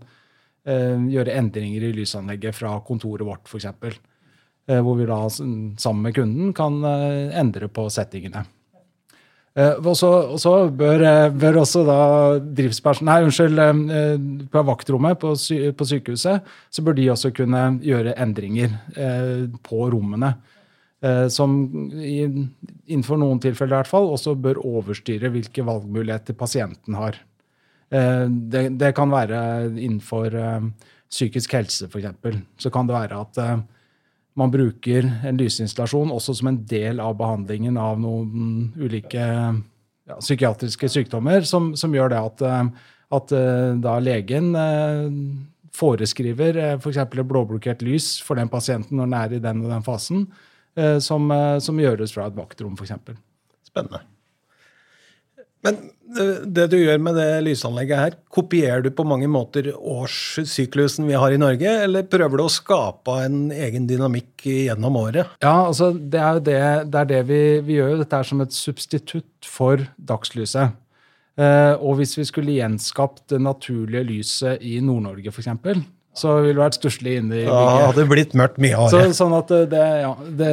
gjøre 0.68 1.38
endringer 1.38 1.88
i 1.88 1.94
lysanlegget 2.02 2.58
fra 2.58 2.74
kontoret 2.84 3.24
vårt, 3.24 3.48
f.eks. 3.48 3.96
Hvor 4.68 5.00
vi 5.00 5.08
da 5.08 5.22
sammen 5.32 6.04
med 6.04 6.20
kunden 6.20 6.52
kan 6.60 6.76
endre 6.84 7.72
på 7.72 7.88
settingene. 7.88 8.44
Uh, 9.56 9.78
og 9.88 9.96
så 9.96 10.52
bør, 10.68 11.00
eh, 11.00 11.30
bør, 11.32 11.62
også 11.62 11.80
da 11.88 12.00
driftsperson... 12.58 13.08
Nei, 13.08 13.22
unnskyld. 13.24 13.56
Uh, 13.56 14.42
på 14.52 14.64
vaktrommet 14.68 15.16
på, 15.22 15.32
sy 15.40 15.70
på, 15.72 15.86
sykehuset 15.88 16.50
så 16.68 16.84
bør 16.84 16.96
de 16.98 17.06
også 17.14 17.30
kunne 17.32 17.62
gjøre 17.84 18.12
endringer 18.20 18.74
eh, 18.96 19.46
på 19.64 19.88
rommene. 19.92 20.34
som 21.30 21.50
i, 22.00 22.24
innenfor 22.88 23.18
noen 23.20 23.38
tilfeller 23.38 23.74
i 23.74 23.78
hvert 23.78 23.90
fall 23.90 24.08
også 24.10 24.32
bør 24.42 24.58
overstyre 24.64 25.28
hvilke 25.30 25.62
valgmuligheter 25.62 26.34
pasienten 26.34 26.96
har. 26.96 27.18
Det, 27.92 28.62
det, 28.80 28.90
kan 28.96 29.12
være 29.12 29.38
innenfor 29.76 30.34
psykisk 31.06 31.52
helse, 31.52 31.86
f.eks. 31.86 32.40
Så 32.58 32.72
kan 32.74 32.88
det 32.88 32.96
være 32.96 33.20
at 33.20 33.38
man 34.36 34.52
bruker 34.52 35.06
en 35.24 35.38
lysinstallasjon 35.40 36.12
også 36.12 36.34
som 36.36 36.50
en 36.50 36.60
del 36.68 37.00
av 37.00 37.16
behandlingen 37.16 37.78
av 37.80 38.00
noen 38.00 38.68
ulike 38.76 39.24
ja, 39.24 40.18
psykiatriske 40.20 40.90
sykdommer, 40.92 41.46
som, 41.48 41.72
som, 41.78 41.94
gjør 41.96 42.12
det 42.12 42.20
at, 42.20 42.44
eh, 42.44 42.90
at 43.16 43.32
eh, 43.36 43.70
da 43.82 43.96
legen 44.02 44.50
eh, 44.60 45.06
foreskriver 45.76 46.60
f.eks. 46.76 47.00
For 47.00 47.30
blåblokkert 47.32 47.84
lys 47.84 48.16
for 48.24 48.38
den 48.40 48.52
pasienten 48.52 49.00
når 49.00 49.08
den 49.08 49.18
er 49.22 49.36
i 49.36 49.42
den 49.48 49.64
og 49.64 49.72
den 49.72 49.86
fasen, 49.86 50.28
som, 51.00 51.30
som 51.64 51.78
gjøres 51.80 52.12
fra 52.12 52.26
et 52.28 52.34
vaktrom, 52.36 52.74
f.eks. 52.76 52.92
Spennende. 53.64 54.02
Men 55.64 55.78
det 56.06 56.66
du 56.72 56.76
gjør 56.78 57.00
med 57.02 57.16
det 57.18 57.28
lysanlegget 57.46 58.00
her, 58.00 58.16
kopierer 58.32 58.84
du 58.84 58.90
på 58.94 59.06
mange 59.08 59.28
måter 59.30 59.72
årssyklusen 59.74 61.08
vi 61.08 61.16
har 61.18 61.34
i 61.34 61.40
Norge, 61.40 61.72
eller 61.86 62.06
prøver 62.10 62.38
du 62.38 62.44
å 62.46 62.52
skape 62.52 63.18
en 63.24 63.50
egen 63.54 63.88
dynamikk 63.90 64.46
gjennom 64.46 64.98
året? 65.02 65.34
Ja, 65.42 65.66
altså 65.66 65.90
det 65.96 66.22
er 66.22 66.38
jo 66.38 66.44
det, 66.46 66.60
det, 66.92 67.02
er 67.02 67.10
det 67.12 67.22
vi, 67.30 67.42
vi, 67.66 67.80
gjør. 67.80 67.98
Dette 68.02 68.20
er 68.20 68.30
som 68.30 68.44
et 68.44 68.54
substitutt 68.56 69.50
for 69.50 69.82
dagslyset. 69.96 70.78
Eh, 71.36 71.74
og 71.76 71.98
hvis 71.98 72.16
vi 72.16 72.24
skulle 72.28 72.56
gjenskapt 72.56 73.26
det 73.34 73.42
naturlige 73.44 74.06
lyset 74.08 74.64
i 74.64 74.78
Nord-Norge, 74.84 75.34
f.eks., 75.34 75.84
så 76.16 76.38
ville 76.40 76.54
det 76.54 76.62
vært 76.62 76.78
stusslig 76.78 77.18
inne 77.20 77.34
i 77.34 77.42
bygget. 77.42 77.52
Ja, 77.52 77.88
hadde 77.90 78.06
blitt 78.08 78.32
mørkt 78.40 78.56
mye 78.62 78.78
av 78.86 78.88
Så, 78.88 79.02
sånn 79.18 79.34
at 79.36 79.50
det, 79.68 79.82
ja, 80.00 80.14
det, 80.38 80.52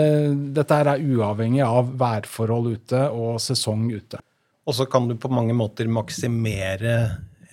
dette 0.58 0.80
her 0.82 0.90
er 0.92 1.06
uavhengig 1.14 1.64
av 1.64 1.94
værforhold 2.02 2.74
ute 2.74 3.06
og 3.16 3.38
sesong 3.40 3.88
ute. 3.94 4.20
Og 4.64 4.76
så 4.78 4.88
kan 4.88 5.10
du 5.10 5.18
på 5.20 5.32
mange 5.32 5.56
måter 5.58 5.90
maksimere 5.92 6.96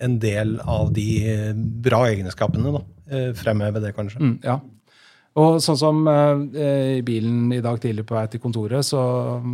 en 0.01 0.17
del 0.19 0.55
av 0.63 0.93
de 0.95 1.07
bra 1.83 2.05
egenskapene. 2.09 2.71
da. 2.77 2.83
Eh, 3.11 3.33
fremheve 3.35 3.81
det, 3.83 3.93
kanskje. 3.95 4.21
Mm, 4.21 4.37
ja. 4.43 4.59
Og 5.39 5.61
sånn 5.63 5.79
som 5.79 6.03
eh, 6.11 6.99
i 6.99 7.01
bilen 7.07 7.51
i 7.55 7.61
dag 7.63 7.79
tidlig 7.79 8.05
på 8.07 8.17
vei 8.17 8.25
til 8.31 8.41
kontoret, 8.43 8.83
så 8.87 9.01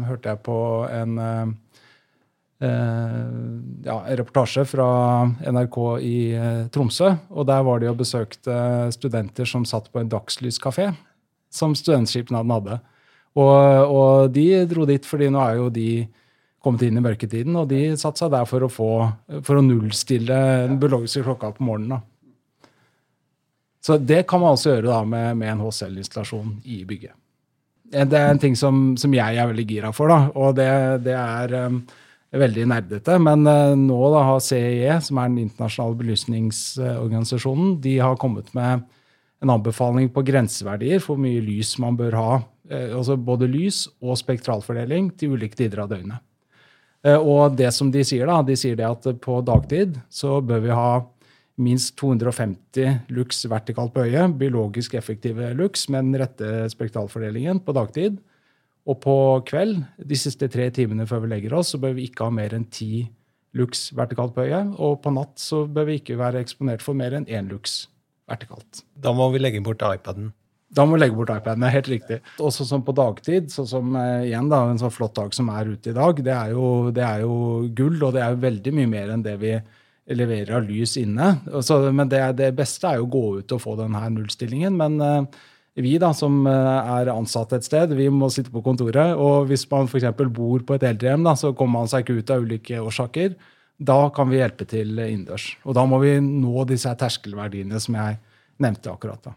hørte 0.07 0.33
jeg 0.33 0.43
på 0.45 0.59
en 0.89 1.17
eh, 1.21 1.47
eh 2.65 3.25
ja, 3.85 3.97
reportasje 4.17 4.65
fra 4.65 4.89
NRK 5.45 5.77
i 6.01 6.17
eh, 6.33 6.63
Tromsø. 6.73 7.11
Og 7.29 7.45
der 7.49 7.65
var 7.65 7.81
de 7.81 7.91
og 7.91 7.99
besøkte 7.99 8.91
studenter 8.93 9.45
som 9.45 9.65
satt 9.65 9.91
på 9.91 10.01
en 10.01 10.09
dagslyskafé, 10.09 10.91
som 11.53 11.75
studentskipnaden 11.77 12.53
hadde. 12.53 12.79
Og, 13.37 13.93
og 13.93 14.31
de 14.33 14.65
dro 14.65 14.87
dit 14.89 15.05
fordi 15.05 15.29
nå 15.29 15.43
er 15.43 15.59
jo 15.59 15.69
de 15.69 16.07
kommet 16.63 16.83
inn 16.87 16.97
i 16.99 17.03
mørketiden, 17.03 17.55
og 17.59 17.69
de 17.71 17.81
satte 17.99 18.23
seg 18.23 18.33
der 18.33 18.47
for 18.49 18.65
å, 18.65 18.71
få, 18.71 18.91
for 19.45 19.59
å 19.59 19.65
nullstille 19.65 20.37
den 20.67 20.79
biologiske 20.81 21.23
klokka 21.27 21.53
på 21.55 21.67
morgenen. 21.67 21.97
Da. 21.97 22.69
Så 23.87 23.95
det 24.03 24.25
kan 24.27 24.41
man 24.43 24.57
også 24.57 24.73
gjøre 24.73 24.89
da 24.89 25.03
med, 25.07 25.37
med 25.39 25.53
en 25.53 25.63
HCL-installasjon 25.63 26.57
i 26.67 26.81
bygget. 26.87 27.15
Det 27.87 28.19
er 28.19 28.33
en 28.33 28.41
ting 28.41 28.57
som, 28.59 28.97
som, 28.99 29.13
jeg 29.15 29.39
er 29.39 29.47
veldig 29.47 29.63
gira 29.69 29.93
for, 29.95 30.11
da, 30.11 30.27
og 30.35 30.57
det, 30.57 30.67
det 31.05 31.13
er 31.15 31.53
um, 31.69 31.79
veldig 32.35 32.65
nerdete. 32.73 33.15
Men 33.23 33.47
uh, 33.47 33.77
nå 33.79 33.99
da 34.11 34.25
har 34.27 34.43
CIE, 34.43 34.97
som 35.05 35.21
er 35.21 35.31
den 35.31 35.45
internasjonale 35.45 35.95
belysningsorganisasjonen, 36.01 37.77
de 37.85 37.95
har 38.03 38.19
kommet 38.19 38.51
med 38.57 38.83
en 39.39 39.53
anbefaling 39.53 40.11
på 40.11 40.25
grenseverdier 40.27 40.99
for 40.99 41.15
hvor 41.15 41.23
mye 41.23 41.45
lys 41.45 41.77
man 41.79 41.95
bør 41.95 42.19
ha. 42.19 42.31
Uh, 42.67 42.97
altså 42.99 43.15
både 43.15 43.47
lys 43.55 43.85
og 44.03 44.19
spektralfordeling 44.19 45.13
til 45.15 45.37
ulike 45.37 45.55
tider 45.55 45.85
av 45.85 45.93
døgnet. 45.93 46.26
Eh, 47.05 47.17
og 47.17 47.57
det 47.59 47.69
som 47.75 47.91
de 47.93 48.03
sier, 48.07 48.25
da, 48.29 48.41
de 48.45 48.55
sier 48.57 48.77
det 48.79 48.87
at 48.87 49.07
på 49.23 49.41
dagtid 49.45 49.99
så 50.09 50.39
bør 50.41 50.63
vi 50.63 50.73
ha 50.75 50.89
minst 51.57 51.95
250 51.97 53.09
lux 53.17 53.43
vertikalt 53.49 53.93
på 53.95 54.05
øyet, 54.05 54.35
biologisk 54.37 54.93
effektive 54.97 55.51
lux 55.57 55.87
med 55.89 56.05
den 56.05 56.21
rette 56.21 56.67
spektralfordelingen 56.73 57.63
på 57.65 57.73
dagtid. 57.73 58.19
Og 58.87 59.01
på 59.03 59.15
kveld, 59.49 59.81
de 59.99 60.17
siste 60.19 60.47
tre 60.51 60.69
timene 60.71 61.07
før 61.09 61.25
vi 61.25 61.33
legger 61.33 61.57
oss, 61.57 61.73
så 61.73 61.81
bør 61.81 61.97
vi 61.97 62.07
ikke 62.07 62.29
ha 62.29 62.33
mer 62.33 62.53
enn 62.55 62.67
10 62.69 63.07
lux 63.57 63.89
vertikalt 63.97 64.35
på 64.35 64.45
øyet. 64.45 64.75
Og 64.77 65.01
på 65.03 65.11
natt 65.11 65.41
så 65.41 65.65
bør 65.65 65.89
vi 65.89 65.99
ikke 65.99 66.19
være 66.19 66.43
eksponert 66.45 66.85
for 66.85 66.97
mer 66.97 67.17
enn 67.17 67.27
én 67.27 67.49
lux 67.51 67.87
vertikalt. 68.29 68.83
Da 68.95 69.11
må 69.15 69.27
vi 69.33 69.41
legge 69.41 69.63
bort 69.65 69.83
iPaden. 69.83 70.31
Da 70.67 70.83
må 70.83 70.97
du 70.97 71.01
legge 71.01 71.15
bort 71.15 71.31
iPaden. 71.31 71.63
det 71.63 71.69
er 71.69 71.77
Helt 71.77 71.89
riktig. 71.91 72.19
Også 72.43 72.65
sånn 72.67 72.83
på 72.83 72.95
dagtid, 72.95 73.51
sånn 73.53 73.69
som 73.69 73.95
eh, 73.95 74.27
igjen 74.27 74.49
da, 74.51 74.65
en 74.67 74.79
sånn 74.81 74.93
flott 74.93 75.15
dag 75.15 75.35
som 75.35 75.49
er 75.53 75.71
ute 75.71 75.93
i 75.93 75.95
dag, 75.95 76.19
det 76.23 76.33
er, 76.33 76.53
jo, 76.57 76.91
det 76.91 77.03
er 77.07 77.23
jo 77.23 77.35
gull, 77.75 77.99
og 78.03 78.15
det 78.17 78.23
er 78.23 78.33
jo 78.35 78.41
veldig 78.43 78.73
mye 78.75 78.91
mer 78.91 79.13
enn 79.15 79.23
det 79.23 79.37
vi 79.39 79.53
leverer 80.15 80.57
av 80.59 80.67
lys 80.67 80.97
inne. 80.99 81.35
Så, 81.63 81.79
men 81.91 82.11
det, 82.11 82.21
det, 82.39 82.51
beste 82.55 82.89
er 82.89 82.99
jo 82.99 83.07
å 83.07 83.13
gå 83.15 83.25
ut 83.41 83.55
og 83.55 83.63
få 83.63 83.77
denne 83.79 84.03
nullstillingen. 84.15 84.75
Men 84.79 84.99
uh, 85.03 85.47
vi 85.75 85.97
da, 85.99 86.13
som 86.15 86.45
uh, 86.47 86.99
er 86.99 87.11
ansatt 87.11 87.57
et 87.57 87.67
sted, 87.67 87.91
vi 87.95 88.07
må 88.11 88.29
sitte 88.31 88.53
på 88.53 88.63
kontoret. 88.63 89.15
Og 89.19 89.49
hvis 89.51 89.65
man 89.71 89.89
f.eks. 89.89 90.07
bor 90.35 90.63
på 90.63 90.77
et 90.77 90.87
eldrehjem, 90.87 91.27
da, 91.27 91.35
så 91.39 91.51
kommer 91.55 91.81
man 91.81 91.91
seg 91.91 92.05
ikke 92.05 92.21
ut 92.21 92.35
av 92.35 92.47
ulike 92.47 92.79
årsaker. 92.83 93.35
Da 93.77 93.99
kan 94.15 94.31
vi 94.31 94.39
hjelpe 94.39 94.67
til 94.67 94.95
innendørs. 94.95 95.51
Og 95.67 95.75
da 95.77 95.83
må 95.89 95.99
vi 96.03 96.15
nå 96.23 96.63
disse 96.69 96.95
terskelverdiene 96.97 97.83
som 97.83 97.99
jeg 97.99 98.21
nevnte 98.63 98.95
akkurat. 98.95 99.27
da. 99.27 99.35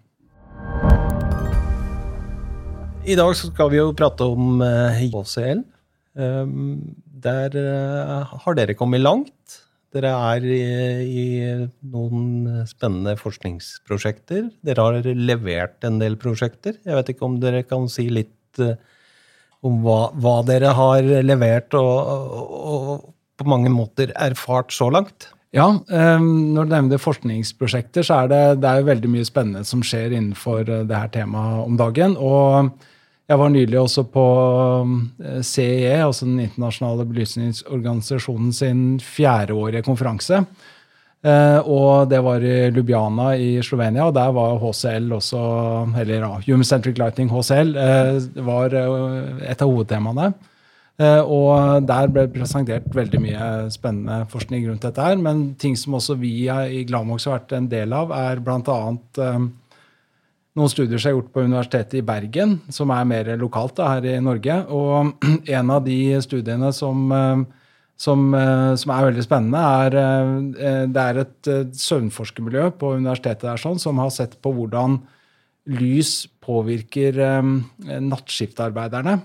I 3.00 3.14
dag 3.16 3.32
skal 3.32 3.70
vi 3.72 3.78
jo 3.78 3.94
prate 3.96 4.26
om 4.28 4.60
HCL. 4.60 5.62
Eh, 5.64 6.24
ehm, 6.24 6.80
der 7.24 7.54
eh, 7.56 8.32
har 8.44 8.56
dere 8.58 8.76
kommet 8.76 9.00
langt. 9.00 9.56
Dere 9.90 10.12
er 10.12 10.44
i, 10.44 11.24
noen 11.80 12.60
spennende 12.68 13.16
forskningsprosjekter. 13.18 14.50
Dere 14.62 14.84
har 14.84 15.08
levert 15.16 15.88
en 15.88 15.98
del 16.02 16.18
prosjekter. 16.20 16.76
Jeg 16.84 16.98
vet 16.98 17.14
ikke 17.14 17.26
om 17.26 17.40
dere 17.40 17.64
kan 17.64 17.88
si 17.90 18.06
litt 18.12 18.60
eh, 18.60 18.76
om 19.64 19.80
hva, 19.84 20.12
hva 20.20 20.36
dere 20.46 20.76
har 20.76 21.08
levert 21.24 21.74
og, 21.80 21.96
og, 21.96 22.54
og, 22.60 23.10
på 23.40 23.48
mange 23.48 23.72
måter 23.72 24.12
erfart 24.20 24.76
så 24.76 24.90
langt? 24.92 25.30
Ja, 25.50 25.66
um, 25.66 26.26
når 26.54 26.66
du 26.66 26.72
nevner 26.76 27.02
forskningsprosjekter, 27.02 28.06
så 28.06 28.22
er 28.22 28.30
det, 28.30 28.42
det 28.62 28.70
er 28.70 28.86
veldig 28.86 29.10
mye 29.10 29.26
spennende 29.26 29.64
som 29.66 29.82
skjer 29.82 30.14
innenfor 30.14 30.62
det 30.68 30.94
her 30.94 31.10
temaet 31.10 31.64
om 31.64 31.78
dagen. 31.80 32.14
og 32.16 32.70
jeg 33.30 33.38
var 33.38 33.50
nylig 33.54 33.78
også 33.78 34.02
på 34.10 34.22
eh, 35.22 36.02
altså 36.02 36.26
den 36.26 36.40
internasjonale 36.42 37.04
belysningsorganisasjonen 37.06 38.52
sin 38.52 38.80
fjerdeårige 38.98 39.84
konferanse. 39.86 40.40
Uh, 41.20 41.60
og 41.68 42.08
det 42.10 42.18
var 42.24 42.42
i 42.42 42.70
Lubiana 42.72 43.34
i 43.36 43.60
Slovenia, 43.62 44.08
og 44.08 44.14
der 44.16 44.30
var 44.32 44.56
HCL 44.56 45.12
også 45.12 45.40
Eller 46.00 46.24
ja, 46.24 46.30
Human 46.46 46.64
Centric 46.64 46.98
Lighting 46.98 47.28
HCL 47.28 47.74
var 48.40 48.74
et 48.74 49.62
av 49.62 49.68
hovedtemaene. 49.68 50.32
Eh, 51.00 51.22
og 51.24 51.86
der 51.88 52.10
ble 52.12 52.26
presentert 52.28 52.90
veldig 52.92 53.20
mye 53.22 53.46
spennende 53.72 54.26
forskning 54.32 54.66
rundt 54.68 54.84
dette 54.84 55.04
her. 55.04 55.16
Men 55.20 55.54
ting 55.60 55.78
som 55.78 55.96
også 55.96 56.18
vi 56.20 56.34
i 56.50 56.84
Glamox 56.88 57.24
har 57.28 57.38
vært 57.38 57.56
en 57.56 57.70
del 57.72 57.94
av, 57.96 58.12
er 58.12 58.42
bl.a. 58.44 58.80
Um, 59.24 59.46
noen 60.58 60.72
studier 60.72 61.00
som 61.00 61.12
er 61.12 61.16
gjort 61.16 61.30
på 61.32 61.46
Universitetet 61.46 62.00
i 62.00 62.04
Bergen, 62.04 62.58
som 62.74 62.92
er 62.92 63.08
mer 63.08 63.32
lokalt 63.40 63.78
da, 63.78 63.94
her 63.94 64.10
i 64.10 64.18
Norge. 64.24 64.58
Og 64.68 65.24
en 65.56 65.72
av 65.72 65.86
de 65.86 66.20
studiene 66.26 66.72
som, 66.76 67.06
som, 67.96 68.28
som 68.82 68.94
er 68.96 69.08
veldig 69.08 69.24
spennende, 69.24 69.64
er 69.86 70.86
det 70.90 71.06
er 71.06 71.22
et 71.22 71.52
søvnforskermiljø 71.80 72.68
på 72.82 72.96
universitetet 72.98 73.46
der 73.46 73.62
sånn, 73.62 73.80
som 73.80 74.02
har 74.02 74.12
sett 74.12 74.36
på 74.42 74.52
hvordan 74.58 74.98
lys 75.70 76.26
påvirker 76.42 77.22
nattskiftarbeiderne. 78.10 79.20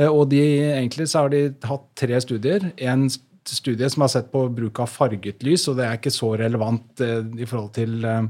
Eh, 0.00 0.08
og 0.08 0.28
de, 0.32 0.40
egentlig 0.72 1.08
så 1.10 1.24
har 1.24 1.32
de 1.32 1.48
hatt 1.66 1.88
tre 1.98 2.20
studier. 2.22 2.70
En 2.80 3.08
studie 3.50 3.88
som 3.90 4.04
har 4.04 4.12
sett 4.12 4.30
på 4.32 4.46
bruk 4.54 4.82
av 4.82 4.92
farget 4.92 5.42
lys, 5.46 5.66
og 5.68 5.80
det 5.80 5.88
er 5.88 5.98
ikke 5.98 6.14
så 6.14 6.34
relevant 6.40 7.02
eh, 7.04 7.20
i 7.40 7.48
forhold 7.48 7.74
til 7.76 8.04
eh, 8.06 8.22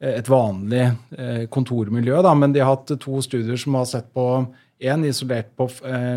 et 0.00 0.28
vanlig 0.32 0.86
kontormiljø, 1.52 2.22
da, 2.24 2.30
men 2.32 2.54
de 2.54 2.62
har 2.62 2.70
hatt 2.72 2.88
to 3.02 3.18
studier 3.20 3.58
som 3.60 3.74
har 3.76 3.84
sett 3.84 4.06
på 4.16 4.22
en 4.80 5.02
isolert 5.04 5.50
på 5.60 5.66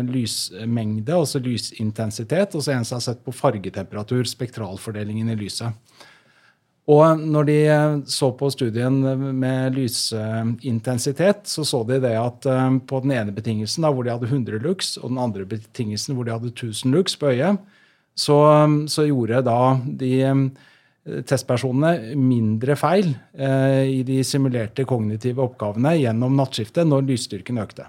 lysmengde, 0.08 1.12
altså 1.12 1.36
lysintensitet, 1.44 2.56
og 2.56 2.64
så 2.64 2.72
en 2.72 2.86
som 2.88 2.96
har 2.96 3.04
sett 3.04 3.20
på 3.26 3.34
fargetemperatur, 3.36 4.24
spektralfordelingen 4.24 5.28
i 5.28 5.36
lyset. 5.36 6.00
Og 6.84 7.20
når 7.20 7.46
de 7.48 7.56
eh, 7.72 7.94
så 8.12 8.28
på 8.36 8.50
studien 8.52 8.98
med 9.40 9.76
lysintensitet, 9.78 11.46
så 11.48 11.64
så 11.64 11.80
de 11.88 11.96
det 12.04 12.12
at 12.20 12.44
eh, 12.50 12.76
på 12.84 13.00
den 13.04 13.14
ene 13.16 13.32
betingelsen 13.32 13.86
da, 13.86 13.92
hvor 13.92 14.04
de 14.04 14.12
hadde 14.12 14.28
100 14.28 14.60
lux, 14.64 14.98
og 15.00 15.08
den 15.14 15.22
andre 15.22 15.46
betingelsen 15.48 16.16
hvor 16.16 16.28
de 16.28 16.34
hadde 16.34 16.52
1000 16.52 16.92
lux 16.92 17.16
på 17.16 17.32
øyet, 17.32 17.62
så, 18.14 18.36
så 18.86 19.08
gjorde 19.08 19.40
da 19.46 19.58
de 19.84 20.12
eh, 20.28 20.44
testpersonene 21.28 22.14
mindre 22.20 22.76
feil 22.76 23.14
eh, 23.32 23.84
i 23.88 24.00
de 24.06 24.20
simulerte 24.24 24.86
kognitive 24.88 25.42
oppgavene 25.44 25.96
gjennom 25.98 26.36
nattskiftet 26.36 26.88
når 26.88 27.08
lysstyrken 27.08 27.60
økte. 27.64 27.88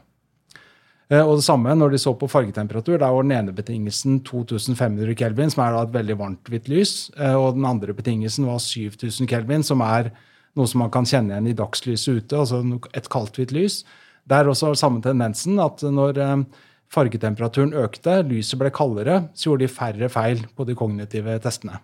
Eh, 1.12 1.22
og 1.22 1.38
det 1.38 1.46
samme 1.46 1.74
når 1.78 1.94
de 1.94 2.02
så 2.02 2.16
på 2.18 2.30
fargetemperatur. 2.30 2.98
Der 2.98 3.14
var 3.14 3.26
den 3.26 3.36
ene 3.36 3.56
betingelsen 3.56 4.22
2500 4.26 5.16
kelvin, 5.20 5.52
som 5.54 5.64
er 5.66 5.78
et 5.80 5.94
veldig 5.94 6.18
varmt 6.22 6.50
hvitt 6.50 6.70
lys. 6.72 6.96
Eh, 7.18 7.36
og 7.38 7.60
den 7.60 7.68
andre 7.70 7.94
betingelsen 7.94 8.48
var 8.50 8.62
7000 8.64 9.30
kelvin, 9.30 9.66
som 9.66 9.84
er 9.86 10.12
noe 10.56 10.72
som 10.72 10.82
man 10.86 10.94
kan 10.94 11.06
kjenne 11.06 11.36
igjen 11.36 11.52
i 11.52 11.58
dagslyset 11.58 12.22
ute, 12.22 12.40
altså 12.40 12.62
et 12.96 13.10
kaldt 13.12 13.38
hvitt 13.38 13.54
lys. 13.54 13.84
Det 14.26 14.38
er 14.38 14.50
også 14.50 14.74
samme 14.80 15.04
tendensen 15.04 15.60
at 15.62 15.84
når 15.84 16.22
eh, 16.24 16.64
fargetemperaturen 16.96 17.76
økte, 17.78 18.24
lyset 18.26 18.58
ble 18.62 18.72
kaldere, 18.74 19.26
så 19.36 19.52
gjorde 19.52 19.68
de 19.68 19.74
færre 19.76 20.10
feil 20.10 20.46
på 20.56 20.66
de 20.66 20.78
kognitive 20.78 21.38
testene. 21.44 21.82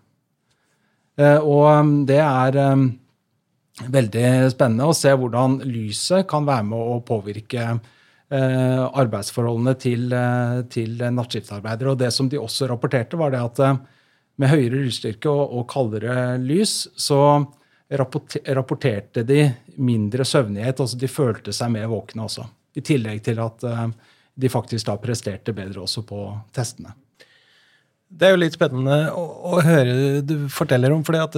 Og 1.21 1.89
det 2.07 2.21
er 2.23 2.55
veldig 3.91 4.29
spennende 4.53 4.87
å 4.87 4.95
se 4.95 5.11
hvordan 5.11 5.57
lyset 5.67 6.23
kan 6.31 6.47
være 6.47 6.63
med 6.69 6.79
å 6.93 7.01
påvirke 7.05 7.65
arbeidsforholdene 8.31 9.73
til, 9.79 10.05
eh, 10.13 10.61
til 10.71 11.01
nattskiftarbeidere. 11.01 11.91
Og 11.91 11.99
det 11.99 12.11
som 12.15 12.29
de 12.29 12.39
også 12.39 12.69
rapporterte, 12.69 13.19
var 13.19 13.33
det 13.33 13.41
at 13.41 13.59
eh, 13.59 13.81
med 14.39 14.49
høyere 14.53 14.85
lysstyrke 14.85 15.29
og, 15.29 15.51
og 15.57 15.67
kaldere 15.69 16.37
lys, 16.39 16.87
så 16.95 17.43
rapporterte 17.91 19.25
de 19.27 19.43
mindre 19.75 20.23
søvnighet. 20.25 20.79
altså 20.79 20.97
De 20.97 21.11
følte 21.11 21.51
seg 21.53 21.73
mer 21.73 21.89
våkne 21.91 22.23
også. 22.23 22.47
I 22.79 22.81
tillegg 22.87 23.19
til 23.25 23.41
at 23.43 23.65
de 24.39 24.49
faktisk 24.49 24.87
da 24.87 24.95
presterte 24.95 25.51
bedre 25.51 25.83
også 25.83 26.05
på 26.07 26.21
testene. 26.55 26.93
Det 28.07 28.29
er 28.29 28.31
jo 28.31 28.39
litt 28.39 28.55
spennende 28.55 29.11
å, 29.11 29.25
å 29.51 29.59
høre 29.59 30.21
du 30.23 30.47
forteller 30.47 30.95
om, 30.95 31.03
fordi 31.03 31.19
at 31.19 31.35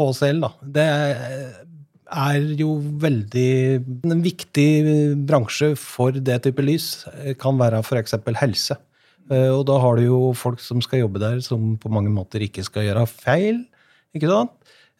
HCL 0.00 0.40
da, 0.40 0.50
det 0.64 0.86
er 0.96 1.65
jo 2.60 2.76
veldig 3.02 3.50
En 4.06 4.20
viktig 4.22 4.68
bransje 5.26 5.72
for 5.80 6.12
det 6.12 6.36
type 6.44 6.62
lys 6.62 7.06
kan 7.42 7.58
være 7.58 7.82
f.eks. 7.82 8.14
helse. 8.40 8.76
Eh, 9.32 9.50
og 9.50 9.64
da 9.68 9.78
har 9.82 9.98
du 9.98 10.06
jo 10.06 10.20
folk 10.38 10.62
som 10.62 10.82
skal 10.84 11.04
jobbe 11.04 11.22
der, 11.22 11.40
som 11.44 11.74
på 11.80 11.90
mange 11.92 12.12
måter 12.14 12.44
ikke 12.46 12.64
skal 12.66 12.86
gjøre 12.88 13.06
feil. 13.10 13.64
ikke 14.14 14.30
sant? 14.30 14.54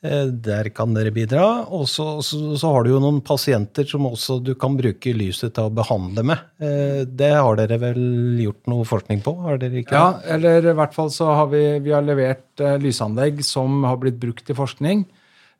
Eh, 0.05 0.27
der 0.29 0.69
kan 0.75 0.95
dere 0.97 1.13
bidra. 1.15 1.47
Og 1.73 1.87
så, 1.91 2.21
så, 2.27 2.57
så, 2.59 2.73
har 2.75 2.85
du 2.85 2.93
jo 2.95 3.03
noen 3.03 3.23
pasienter 3.25 3.87
som 3.89 4.09
også 4.09 4.41
du 4.45 4.55
kan 4.59 4.77
bruke 4.79 5.15
lyset 5.17 5.55
til 5.57 5.69
å 5.69 5.75
behandle 5.75 6.27
med. 6.33 6.49
Eh, 6.59 7.05
det 7.07 7.33
har 7.37 7.61
dere 7.61 7.79
vel 7.83 8.01
gjort 8.43 8.73
noe 8.73 8.89
forskning 8.89 9.23
på? 9.27 9.37
har 9.47 9.63
dere 9.63 9.83
ikke? 9.83 9.95
Ja, 9.95 10.09
eller 10.37 10.73
i 10.73 10.77
hvert 10.81 10.97
fall 10.97 11.13
så 11.15 11.31
har 11.41 11.53
vi, 11.53 11.63
vi 11.85 11.95
har 11.95 12.05
levert 12.07 12.67
lysanlegg 12.83 13.45
som 13.47 13.85
har 13.87 14.03
blitt 14.03 14.19
brukt 14.23 14.51
i 14.51 14.59
forskning. 14.59 15.07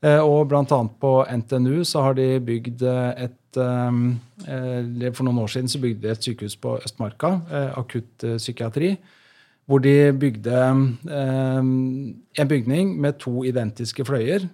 Eh, 0.05 0.21
og 0.21 0.51
bl.a. 0.51 0.81
på 1.01 1.13
NTNU 1.25 1.85
så 1.89 2.03
har 2.05 2.17
de 2.19 2.27
bygd 2.45 2.83
eh, 2.85 3.27
et 3.27 3.61
eh, 3.61 5.13
For 5.17 5.25
noen 5.25 5.41
år 5.41 5.55
siden 5.55 5.71
så 5.73 5.81
bygde 5.81 6.05
de 6.05 6.13
et 6.13 6.27
sykehus 6.27 6.59
på 6.61 6.77
Østmarka, 6.85 7.39
akuttpsykiatri, 7.81 8.93
hvor 9.67 9.81
de 9.83 10.13
bygde 10.13 10.59
en 11.09 12.51
bygning 12.51 12.93
med 13.01 13.17
to 13.23 13.43
identiske 13.49 14.05
fløyer. 14.05 14.45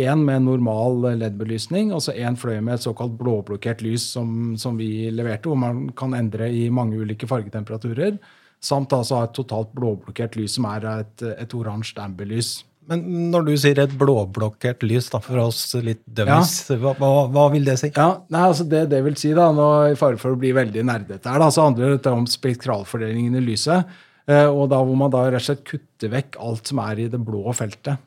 Én 0.00 0.24
med 0.24 0.42
normal 0.42 1.06
LED-belysning, 1.20 1.92
og 1.92 2.02
så 2.02 2.16
én 2.16 2.36
fløy 2.36 2.58
med 2.60 2.74
et 2.74 2.84
såkalt 2.84 3.14
blåblokkert 3.20 3.84
lys 3.84 4.08
som, 4.16 4.56
som, 4.56 4.76
vi 4.76 5.10
leverte, 5.12 5.48
hvor 5.48 5.60
man 5.60 5.90
kan 5.96 6.16
endre 6.16 6.50
i 6.50 6.68
mange 6.72 6.98
ulike 6.98 7.28
fargetemperaturer. 7.28 8.18
Samt 8.60 8.92
altså 8.92 9.22
et 9.22 9.34
totalt 9.36 9.72
blåblokkert 9.76 10.36
lys 10.40 10.58
som 10.58 10.66
er 10.72 10.88
et, 10.96 11.26
et 11.36 11.54
oransje 11.54 12.00
amberlys. 12.02 12.62
Men 12.90 13.02
når 13.30 13.44
du 13.46 13.52
sier 13.60 13.78
et 13.78 13.92
blåblokkert 13.98 14.82
lys, 14.82 15.08
da, 15.12 15.20
for 15.22 15.38
oss 15.44 15.60
litt 15.84 16.02
dummies, 16.02 16.54
ja. 16.66 16.78
hva, 16.82 16.94
hva, 16.98 17.10
hva, 17.30 17.44
vil 17.52 17.66
det 17.68 17.76
si? 17.78 17.92
Ja, 17.94 18.08
nei, 18.32 18.46
altså 18.48 18.66
det, 18.68 18.88
det 18.90 19.02
vil 19.06 19.18
si, 19.20 19.30
da, 19.38 19.50
nå 19.54 19.68
I 19.92 19.98
fare 19.98 20.18
for 20.20 20.34
å 20.34 20.40
bli 20.40 20.50
veldig 20.56 20.82
nerdete 20.88 21.30
her, 21.30 21.42
da, 21.42 21.50
så 21.54 21.68
handler 21.68 21.94
det 21.94 22.10
om 22.12 22.26
spektralfordelingen 22.28 23.38
i 23.38 23.44
lyset. 23.44 23.92
Eh, 24.30 24.46
og 24.46 24.68
da 24.70 24.80
hvor 24.82 24.98
man 24.98 25.12
da 25.14 25.24
rett 25.28 25.42
og 25.42 25.46
slett 25.46 25.64
kutter 25.66 26.10
vekk 26.12 26.40
alt 26.42 26.70
som 26.70 26.82
er 26.82 27.04
i 27.04 27.10
det 27.12 27.22
blå 27.22 27.44
feltet. 27.56 28.02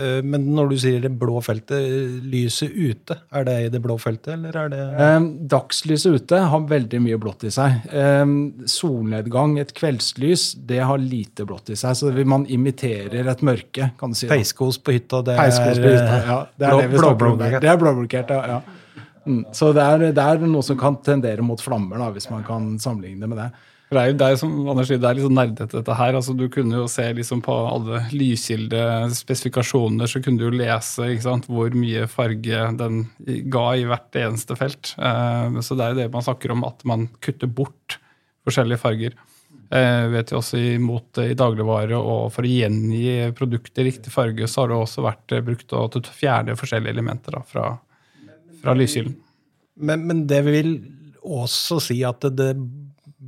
Eh, 0.00 0.20
men 0.24 0.46
når 0.54 0.70
du 0.70 0.76
sier 0.80 1.02
det 1.04 1.10
blå 1.20 1.40
feltet, 1.44 1.84
lyset 2.24 2.72
ute, 2.72 3.16
er 3.36 3.46
det 3.46 3.56
i 3.66 3.70
det 3.72 3.82
blå 3.84 3.96
feltet, 4.00 4.32
eller 4.38 4.56
er 4.56 4.72
det 4.72 4.80
eh, 4.80 5.28
Dagslyset 5.52 6.16
ute 6.16 6.40
har 6.52 6.66
veldig 6.70 7.02
mye 7.04 7.20
blått 7.20 7.44
i 7.48 7.52
seg. 7.54 7.86
Eh, 7.92 8.24
solnedgang, 8.70 9.58
et 9.60 9.74
kveldslys, 9.76 10.50
det 10.70 10.82
har 10.88 11.02
lite 11.02 11.46
blått 11.48 11.72
i 11.74 11.78
seg. 11.78 11.98
Så 11.98 12.12
man 12.24 12.46
imiterer 12.48 13.28
et 13.30 13.46
mørke, 13.46 13.92
kan 14.00 14.14
du 14.14 14.18
si. 14.18 14.28
Peiskos 14.30 14.80
på 14.80 14.96
hytta, 14.96 15.24
det 15.26 15.36
er, 15.36 15.56
på 15.60 15.94
hytta, 15.94 16.20
ja, 16.26 16.42
det 16.56 16.70
er 16.70 16.94
blå, 16.94 17.14
det 17.40 17.74
er 17.74 17.80
blåblokkert, 17.80 18.36
ja. 18.36 18.56
ja. 18.56 19.00
Mm, 19.26 19.42
så 19.52 19.74
det 19.76 19.84
er, 19.84 20.06
det 20.16 20.22
er, 20.24 20.46
noe 20.48 20.64
som 20.64 20.78
kan 20.80 20.96
tendere 21.04 21.44
mot 21.44 21.60
flammer, 21.60 22.00
da, 22.00 22.08
hvis 22.14 22.30
man 22.32 22.46
kan 22.46 22.72
sammenligne 22.80 23.20
det 23.20 23.28
med 23.30 23.42
det. 23.42 23.50
Det 23.90 23.98
er 23.98 24.12
jo 24.12 24.18
det 24.20 24.26
som 24.38 24.52
Anders 24.70 24.86
sier, 24.86 25.00
det 25.02 25.08
er 25.08 25.16
litt 25.18 25.24
sånn 25.26 25.34
nerdete, 25.34 25.66
dette 25.72 25.94
her. 25.98 26.14
altså 26.14 26.34
Du 26.38 26.44
kunne 26.52 26.78
jo 26.78 26.86
se 26.90 27.08
liksom 27.16 27.40
på 27.42 27.54
alle 27.72 28.04
lyskildespesifikasjoner, 28.14 30.06
så 30.06 30.20
kunne 30.22 30.38
du 30.38 30.46
jo 30.46 30.58
lese 30.60 31.08
ikke 31.10 31.26
sant, 31.26 31.48
hvor 31.50 31.74
mye 31.74 32.04
farge 32.10 32.60
den 32.78 33.00
ga 33.50 33.64
i 33.74 33.88
hvert 33.90 34.20
eneste 34.20 34.54
felt. 34.58 34.92
Eh, 34.94 35.58
så 35.66 35.74
det 35.74 35.82
er 35.82 35.90
jo 35.90 36.00
det 36.04 36.06
man 36.14 36.26
snakker 36.28 36.54
om, 36.54 36.62
at 36.68 36.86
man 36.86 37.08
kutter 37.18 37.50
bort 37.50 37.98
forskjellige 38.46 38.82
farger. 38.84 39.18
Eh, 39.74 40.06
vet 40.14 40.30
jo 40.30 40.38
også 40.38 40.62
imot 40.76 41.18
i 41.22 41.34
dagligvare 41.38 41.98
og 41.98 42.30
for 42.34 42.46
å 42.46 42.50
gjengi 42.50 43.32
produkter 43.38 43.86
riktig 43.86 44.14
farge, 44.14 44.46
så 44.50 44.64
har 44.64 44.70
det 44.70 44.78
også 44.78 45.04
vært 45.06 45.34
brukt 45.46 45.66
til 45.70 45.78
å 45.82 46.14
fjerne 46.14 46.56
forskjellige 46.58 46.94
elementer 46.94 47.40
da, 47.40 47.42
fra, 47.46 47.66
fra 48.62 48.74
lyskilden. 48.78 49.18
Men, 49.80 50.06
men, 50.06 50.24
det 50.30 50.40
vil 50.46 50.72
også 51.22 51.78
si 51.82 52.00
at 52.06 52.24
det 52.36 52.54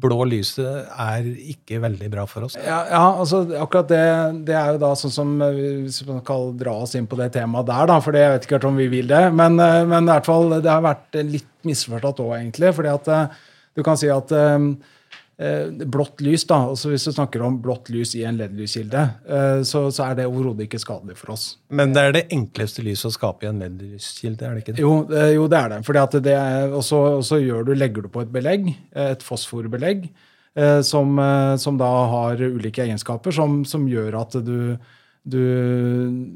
blå 0.03 0.25
lyset 0.29 0.89
er 0.91 1.27
ikke 1.55 1.81
veldig 1.83 2.09
bra 2.13 2.25
for 2.29 2.47
oss. 2.47 2.57
Ja, 2.59 2.83
ja 2.91 3.03
altså 3.11 3.43
akkurat 3.59 3.91
det, 3.91 4.03
det, 4.49 4.57
er 4.59 4.75
jo 4.75 4.83
da 4.83 4.93
sånn 4.99 5.15
som 5.15 5.35
eh, 5.45 5.61
Hvis 5.87 6.03
man 6.09 6.23
kan 6.27 6.51
dra 6.59 6.75
oss 6.85 6.97
inn 6.99 7.09
på 7.11 7.19
det 7.21 7.31
temaet 7.37 7.71
der, 7.71 7.87
da, 7.91 7.99
for 8.05 8.19
jeg 8.19 8.35
vet 8.35 8.49
ikke 8.49 8.63
om 8.69 8.81
vi 8.81 8.89
vil 8.93 9.11
det. 9.11 9.25
Men, 9.39 9.61
eh, 9.63 9.83
men 9.89 10.09
i 10.09 10.13
hvert 10.13 10.29
fall, 10.29 10.59
det 10.59 10.73
har 10.73 10.85
vært 10.85 11.21
litt 11.29 11.51
misforstått 11.69 12.25
òg, 12.25 12.35
egentlig. 12.41 12.75
fordi 12.77 12.93
at 12.93 13.13
eh, 13.15 13.41
du 13.79 13.85
kan 13.87 13.97
si 13.97 14.11
at 14.13 14.35
blått 15.91 16.21
lys, 16.23 16.45
da, 16.49 16.59
altså 16.71 16.93
Hvis 16.93 17.07
du 17.09 17.13
snakker 17.15 17.43
om 17.43 17.59
blått 17.63 17.91
lys 17.93 18.15
i 18.19 18.25
en 18.29 18.39
LED-lyskilde, 18.39 19.03
eh, 19.27 19.63
så, 19.67 19.85
så, 19.91 20.07
er 20.07 20.21
det 20.21 20.29
overhodet 20.31 20.69
ikke 20.69 20.81
skadelig 20.83 21.17
for 21.19 21.35
oss. 21.35 21.47
Men 21.73 21.95
det 21.97 22.05
er 22.05 22.17
det 22.17 22.25
enkleste 22.35 22.85
lyset 22.87 23.11
å 23.11 23.15
skape 23.17 23.47
i 23.47 23.51
en 23.51 23.63
LED-lyskilde? 23.63 24.47
er 24.47 24.55
det 24.55 24.65
ikke 24.65 24.77
det? 24.77 24.85
Jo, 24.85 24.95
jo, 25.37 25.47
det 25.51 25.61
er 25.61 25.75
det. 25.75 25.81
Fordi 25.89 26.03
at 26.03 26.19
det 26.29 26.37
er, 26.39 26.75
og 26.77 26.85
så 26.87 27.41
du, 27.43 27.75
legger 27.77 28.07
du 28.07 28.13
på 28.13 28.25
et 28.25 28.33
belegg, 28.33 28.71
et 29.09 29.27
fosforbelegg, 29.27 30.09
eh, 30.55 30.81
som, 30.87 31.23
som 31.59 31.79
da 31.81 31.93
har 32.15 32.43
ulike 32.43 32.87
egenskaper 32.87 33.35
som, 33.35 33.63
som 33.69 33.87
gjør 33.91 34.21
at 34.23 34.39
du, 34.47 34.59
du, 35.23 35.43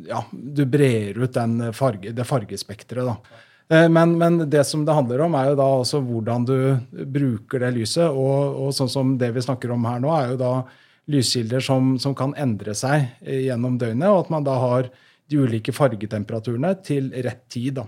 ja, 0.09 0.23
du 0.33 0.65
brer 0.71 1.19
ut 1.19 1.43
farge, 1.77 2.15
det 2.17 2.27
fargespekteret. 2.27 3.13
Eh, 3.13 3.45
men, 3.69 4.13
men, 4.19 4.39
det 4.51 4.63
som 4.69 4.85
det 4.87 4.95
handler 4.95 5.25
om, 5.25 5.35
er 5.35 5.49
jo 5.51 5.57
da 5.59 5.65
også 5.81 5.99
hvordan 6.07 6.45
du 6.47 6.59
bruker 7.17 7.65
det 7.65 7.73
lyset. 7.75 8.07
Og, 8.07 8.61
og 8.63 8.75
sånn 8.77 8.93
som 8.93 9.17
det 9.19 9.33
vi 9.35 9.43
snakker 9.43 9.73
om 9.75 9.89
her 9.89 9.99
nå, 10.03 10.13
er 10.15 10.35
jo 10.35 10.41
da 10.41 10.53
lyskilder 11.11 11.63
som, 11.63 11.97
som, 12.03 12.15
kan 12.19 12.35
endre 12.39 12.75
seg 12.79 13.09
gjennom 13.23 13.79
døgnet, 13.79 14.09
og 14.11 14.25
at 14.25 14.33
man 14.35 14.47
da 14.47 14.57
har 14.63 14.91
de 15.27 15.43
ulike 15.43 15.75
fargetemperaturene 15.75 16.73
til 16.87 17.11
rett 17.27 17.45
tid. 17.51 17.81
da. 17.81 17.87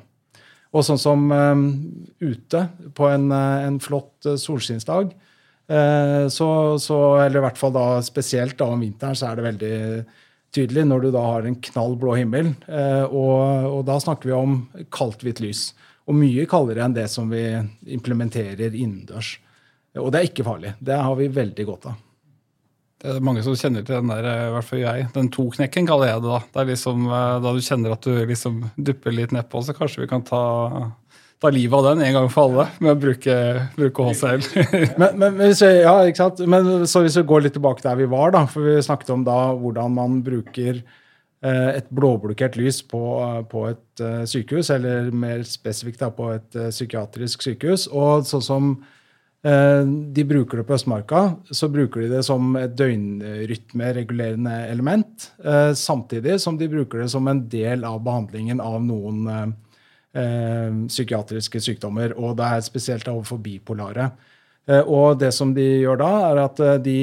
Og 0.75 0.85
sånn 0.85 1.01
som 1.01 1.31
um, 1.33 1.65
ute 2.21 2.65
på 2.95 3.09
en, 3.09 3.31
en 3.33 3.79
flott 3.83 4.27
solskinnsdag, 4.39 5.13
uh, 5.73 6.25
så, 6.33 6.49
så, 6.83 6.99
eller 7.25 7.41
i 7.41 7.45
hvert 7.47 7.61
fall 7.61 7.75
da 7.75 7.87
spesielt 8.05 8.59
da 8.59 8.71
om 8.75 8.83
vinteren, 8.85 9.17
så 9.19 9.31
er 9.31 9.39
det 9.39 9.47
veldig 9.49 9.77
tydelig 10.55 10.87
når 10.89 11.05
du 11.05 11.11
da 11.15 11.25
har 11.25 11.47
en 11.47 11.59
knall 11.69 11.97
blå 12.01 12.17
himmel. 12.19 12.53
Eh, 12.67 13.05
og, 13.05 13.69
og, 13.69 13.83
da 13.89 13.99
snakker 14.03 14.31
vi 14.31 14.37
om 14.37 14.59
kaldt 14.95 15.25
hvitt 15.27 15.43
lys. 15.45 15.71
Og 16.09 16.17
mye 16.17 16.47
kaldere 16.49 16.87
enn 16.87 16.97
det 16.97 17.09
som 17.13 17.29
vi 17.31 17.45
implementerer 17.93 18.73
innendørs. 18.73 19.37
Og 19.99 20.13
det 20.13 20.21
er 20.21 20.29
ikke 20.31 20.47
farlig. 20.47 20.75
Det 20.81 20.97
har 20.97 21.17
vi 21.19 21.33
veldig 21.33 21.67
godt 21.69 21.91
av. 21.91 22.05
Det 22.99 23.13
er 23.15 23.23
mange 23.23 23.45
som 23.47 23.55
kjenner 23.55 23.85
til 23.87 23.95
den 23.95 24.11
der, 24.11 24.27
i 24.27 24.53
hvert 24.57 24.67
fall 24.67 24.81
jeg. 24.83 25.05
Den 25.15 25.29
to-knekken 25.31 25.87
kaller 25.87 26.11
jeg 26.11 26.23
det. 26.25 26.31
Da 26.33 26.41
Det 26.55 26.63
er 26.63 26.71
liksom, 26.73 27.05
eh, 27.07 27.35
da 27.45 27.53
du 27.55 27.61
kjenner 27.63 27.95
at 27.95 28.09
du 28.09 28.25
liksom 28.27 28.65
dupper 28.77 29.15
litt 29.15 29.35
nedpå, 29.37 29.63
så 29.63 29.77
kanskje 29.77 30.03
vi 30.03 30.11
kan 30.11 30.25
ta 30.27 30.43
ta 31.39 31.51
livet 31.55 31.79
av 31.79 31.85
den 31.85 32.03
en 32.03 32.17
gang 32.17 32.29
for 32.33 32.49
alle 32.49 32.67
med 32.83 32.93
å 32.97 32.99
bruke, 32.99 33.35
bruke 33.77 34.07
HCL. 34.09 34.47
men, 35.01 35.19
men, 35.21 35.37
hvis 35.39 35.63
vi, 35.63 35.73
ja, 35.85 35.95
ikke 36.09 36.25
sant? 36.25 36.43
men 36.51 36.87
så 36.91 37.05
hvis 37.05 37.19
vi 37.21 37.27
går 37.31 37.47
litt 37.47 37.55
tilbake 37.59 37.85
der 37.85 37.99
vi 38.01 38.09
var, 38.11 38.33
da, 38.35 38.45
for 38.51 38.67
vi 38.67 38.79
snakket 38.83 39.15
om 39.15 39.27
da 39.27 39.39
hvordan 39.55 39.95
man 39.95 40.19
bruker 40.27 40.81
eh, 40.81 41.71
et 41.77 41.91
blåblokkert 41.95 42.59
lys 42.59 42.83
på, 42.91 43.03
på 43.53 43.65
et 43.71 44.03
uh, 44.03 44.23
sykehus, 44.27 44.73
eller 44.75 45.13
mer 45.15 45.45
spesifikt 45.47 46.03
da, 46.03 46.11
på 46.15 46.33
et 46.35 46.59
uh, 46.59 46.71
psykiatrisk 46.75 47.47
sykehus. 47.47 47.87
Og 47.95 48.27
sånn 48.27 48.45
som 48.49 48.75
uh, 48.75 49.87
de 49.87 50.27
bruker 50.27 50.59
det 50.59 50.67
på 50.67 50.75
Østmarka, 50.75 51.23
så 51.55 51.71
bruker 51.71 52.03
de 52.03 52.11
det 52.17 52.25
som 52.27 52.51
et 52.59 52.75
døgnrytmeregulerende 52.75 54.59
element, 54.75 55.31
samtidig 55.79 56.41
som 56.43 56.59
de 56.59 56.67
bruker 56.75 57.05
det 57.05 57.11
som 57.15 57.31
en 57.31 57.47
del 57.47 57.87
av 57.87 58.03
behandlingen 58.03 58.59
av 58.59 58.83
noen 58.83 59.25
eh, 59.31 59.49
psykiatriske 60.15 61.61
sykdommer, 61.61 62.15
og 62.17 62.39
det 62.39 62.47
er 62.49 62.63
spesielt 62.65 63.09
overfor 63.11 63.39
bipolare. 63.45 64.09
Eh, 64.69 64.85
og 64.85 65.19
det 65.21 65.33
som 65.37 65.55
de 65.57 65.67
gjør 65.83 66.01
da, 66.03 66.11
er 66.29 66.43
at 66.45 66.61
eh, 66.65 66.77
de, 66.85 66.99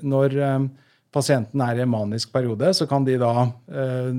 når 0.00 0.36
eh, 0.40 0.66
pasienten 1.12 1.62
er 1.64 1.78
i 1.78 1.84
en 1.84 1.92
manisk 1.92 2.32
periode, 2.32 2.72
så 2.76 2.88
kan 2.88 3.04
de 3.06 3.18
da 3.20 3.32
eh, 3.44 4.12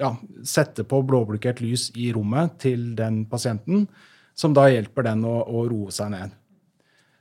ja, 0.00 0.12
sette 0.46 0.86
på 0.88 1.02
blåblokkert 1.04 1.60
lys 1.64 1.88
i 1.98 2.10
rommet 2.16 2.56
til 2.62 2.92
den 2.98 3.24
pasienten, 3.28 3.86
som 4.38 4.54
da 4.56 4.68
hjelper 4.70 5.10
den 5.10 5.26
å, 5.28 5.40
å 5.44 5.66
roe 5.68 5.92
seg 5.94 6.14
ned. 6.14 6.36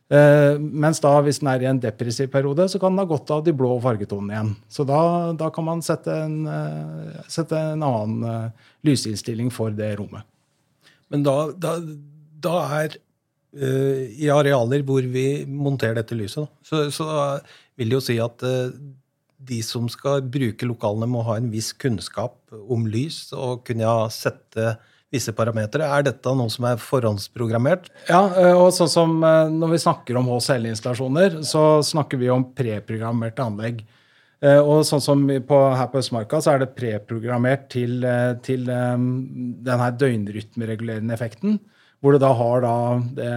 Uh, 0.08 0.56
mens 0.56 1.02
da, 1.04 1.10
hvis 1.20 1.42
den 1.42 1.50
er 1.52 1.64
i 1.66 1.68
en 1.68 1.82
depressiv 1.84 2.30
periode, 2.32 2.70
så 2.72 2.80
kan 2.80 2.94
den 2.94 3.04
ha 3.04 3.08
godt 3.10 3.32
av 3.36 3.42
de 3.44 3.52
blå 3.56 3.74
fargetonene 3.84 4.36
igjen. 4.36 4.54
Så 4.72 4.86
da, 4.88 5.00
da 5.36 5.50
kan 5.52 5.68
man 5.68 5.84
sette 5.84 6.14
en, 6.24 6.38
uh, 6.48 7.26
sette 7.32 7.60
en 7.74 7.84
annen 7.84 8.24
uh, 8.24 8.70
lysinnstilling 8.88 9.52
for 9.52 9.76
det 9.76 9.98
rommet. 10.00 10.24
Men 11.12 11.28
da, 11.28 11.36
da, 11.52 11.76
da 12.44 12.62
er 12.84 12.98
i 13.58 14.28
arealer 14.30 14.84
hvor 14.86 15.06
vi 15.10 15.46
monterer 15.50 15.96
dette 15.98 16.14
lyset, 16.20 16.46
så, 16.68 16.82
så 16.94 17.06
vil 17.80 17.90
det 17.90 17.96
jo 17.96 18.02
si 18.04 18.18
at 18.22 18.44
de 19.48 19.60
som 19.66 19.88
skal 19.90 20.26
bruke 20.30 20.68
lokalene, 20.68 21.08
må 21.10 21.24
ha 21.26 21.38
en 21.40 21.48
viss 21.50 21.72
kunnskap 21.74 22.36
om 22.54 22.86
lys 22.92 23.32
og 23.34 23.64
kunne 23.66 23.96
sette 24.14 24.76
visse 25.14 25.32
parametere. 25.36 25.88
Er 25.88 26.06
dette 26.10 26.34
noe 26.36 26.52
som 26.52 26.68
er 26.68 26.82
forhåndsprogrammert? 26.82 27.88
Ja, 28.10 28.26
eh, 28.40 28.54
og 28.56 28.74
sånn 28.76 28.92
som 28.92 29.16
eh, 29.24 29.54
når 29.54 29.76
vi 29.76 29.84
snakker 29.86 30.20
om 30.20 30.28
HCL-installasjoner, 30.34 31.40
så 31.48 31.80
snakker 31.86 32.20
vi 32.20 32.32
om 32.34 32.50
preprogrammerte 32.58 33.46
anlegg. 33.46 33.82
Eh, 34.44 34.60
og 34.60 34.84
sånn 34.88 35.04
som 35.04 35.24
på, 35.48 35.62
her 35.80 35.90
på 35.94 36.02
Østmarka, 36.02 36.42
så 36.44 36.54
er 36.54 36.64
det 36.64 36.76
preprogrammert 36.78 37.70
til, 37.74 38.04
til 38.46 38.68
den 38.68 39.84
her 39.84 39.96
døgnrytmeregulerende 40.04 41.16
effekten, 41.16 41.58
hvor 42.04 42.14
du 42.14 42.22
da 42.22 42.34
har 42.38 42.62
da 42.66 42.76
det, 43.18 43.32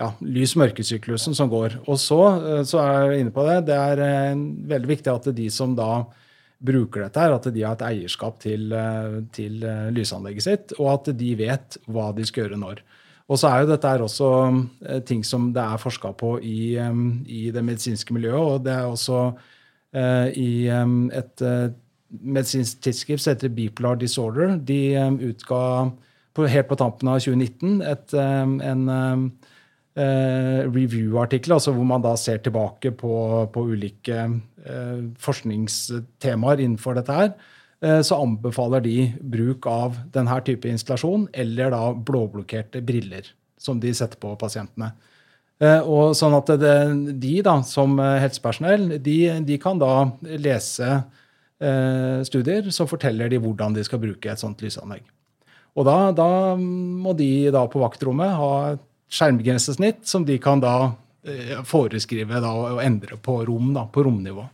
ja, 0.00 0.08
lys-mørkesyklusen 0.24 1.36
som 1.36 1.52
går. 1.52 1.76
Og 1.84 2.00
så, 2.00 2.18
så 2.66 2.80
er 2.80 3.12
jeg 3.12 3.26
inne 3.26 3.36
på 3.36 3.44
det, 3.46 3.60
det 3.68 3.76
er 3.76 4.40
veldig 4.72 4.90
viktig 4.96 5.12
at 5.12 5.28
de 5.36 5.46
som 5.52 5.76
da 5.78 5.92
bruker 6.60 7.06
dette, 7.06 7.20
her, 7.20 7.34
at 7.34 7.48
de 7.54 7.62
har 7.64 7.76
et 7.78 7.86
eierskap 7.88 8.40
til, 8.42 8.72
eh, 8.72 9.20
til, 9.32 9.62
eh, 9.64 9.90
lysanlegget 9.96 10.44
sitt, 10.44 10.72
og 10.78 10.92
at 10.92 11.16
de 11.16 11.34
vet 11.34 11.78
hva 11.88 12.10
de 12.14 12.26
skal 12.26 12.44
gjøre 12.44 12.60
når. 12.60 12.82
Og 13.30 13.38
så 13.38 13.48
er 13.48 13.62
jo 13.62 13.70
dette 13.70 13.88
her 13.88 14.02
også 14.04 14.30
eh, 14.86 15.00
ting 15.00 15.24
som 15.24 15.52
det 15.52 15.62
er 15.62 15.80
forska 15.80 16.12
på 16.12 16.38
i, 16.42 16.76
i, 17.26 17.50
det 17.50 17.64
medisinske 17.64 18.12
miljøet, 18.12 18.40
og 18.40 18.64
det 18.64 18.72
er 18.72 18.86
også 18.90 19.32
i 19.90 20.70
um, 20.70 21.10
et 21.10 21.42
uh, 21.42 21.72
medisinsk 22.22 22.78
tidsskrift 22.80 23.24
som 23.24 23.32
heter 23.34 23.50
Bipolar 23.50 23.96
Disorder. 23.98 24.52
De 24.62 24.94
um, 25.02 25.16
utga 25.18 25.90
helt 26.48 26.68
på 26.68 26.78
tampen 26.78 27.08
av 27.10 27.20
2019 27.20 27.82
et, 27.82 28.14
um, 28.14 28.60
en 28.64 28.88
eh, 28.88 29.50
review-artikler, 29.98 31.56
altså 31.56 31.72
hvor 31.74 31.86
man 31.88 32.02
da 32.04 32.14
ser 32.16 32.38
tilbake 32.44 32.92
på, 32.96 33.12
på 33.52 33.64
ulike 33.72 34.18
eh, 34.22 35.02
forskningstemaer 35.18 36.62
innenfor 36.62 36.96
dette 36.98 37.16
her, 37.16 37.30
eh, 37.82 38.00
så 38.06 38.20
anbefaler 38.22 38.84
de 38.84 38.96
bruk 39.20 39.66
av 39.70 39.98
denne 40.14 40.40
type 40.46 40.68
installasjon 40.70 41.28
eller 41.34 41.74
da 41.74 41.84
blåblokkerte 41.94 42.82
briller 42.86 43.32
som 43.60 43.80
de 43.80 43.92
setter 43.96 44.20
på 44.20 44.32
pasientene. 44.40 44.92
Eh, 45.60 45.80
og 45.84 46.14
sånn 46.16 46.38
at 46.38 46.54
det, 46.60 46.76
De 47.20 47.34
da, 47.44 47.58
som 47.66 47.98
helsepersonell 47.98 48.94
de, 49.02 49.18
de 49.44 49.58
kan 49.60 49.80
da 49.80 50.06
lese 50.40 50.88
eh, 50.88 52.20
studier 52.24 52.70
som 52.72 52.88
forteller 52.88 53.28
de 53.28 53.40
hvordan 53.42 53.76
de 53.76 53.84
skal 53.84 54.00
bruke 54.02 54.30
et 54.30 54.40
sånt 54.40 54.62
lysanlegg. 54.64 55.02
Og 55.78 55.86
da, 55.86 56.10
da 56.16 56.56
må 56.58 57.12
de 57.14 57.50
da 57.54 57.66
på 57.70 57.82
vaktrommet 57.82 58.32
ha 58.38 58.54
skjermgrensesnitt 59.10 60.06
som 60.06 60.24
de 60.26 60.38
kan 60.38 60.62
da 60.62 60.92
eh, 61.26 61.58
foreskrive 61.66 62.40
da, 62.40 62.54
og 62.54 62.82
endre 62.84 63.18
på 63.20 63.40
rom, 63.48 63.74
da, 63.74 63.86
på 63.90 64.04
romnivå. 64.06 64.46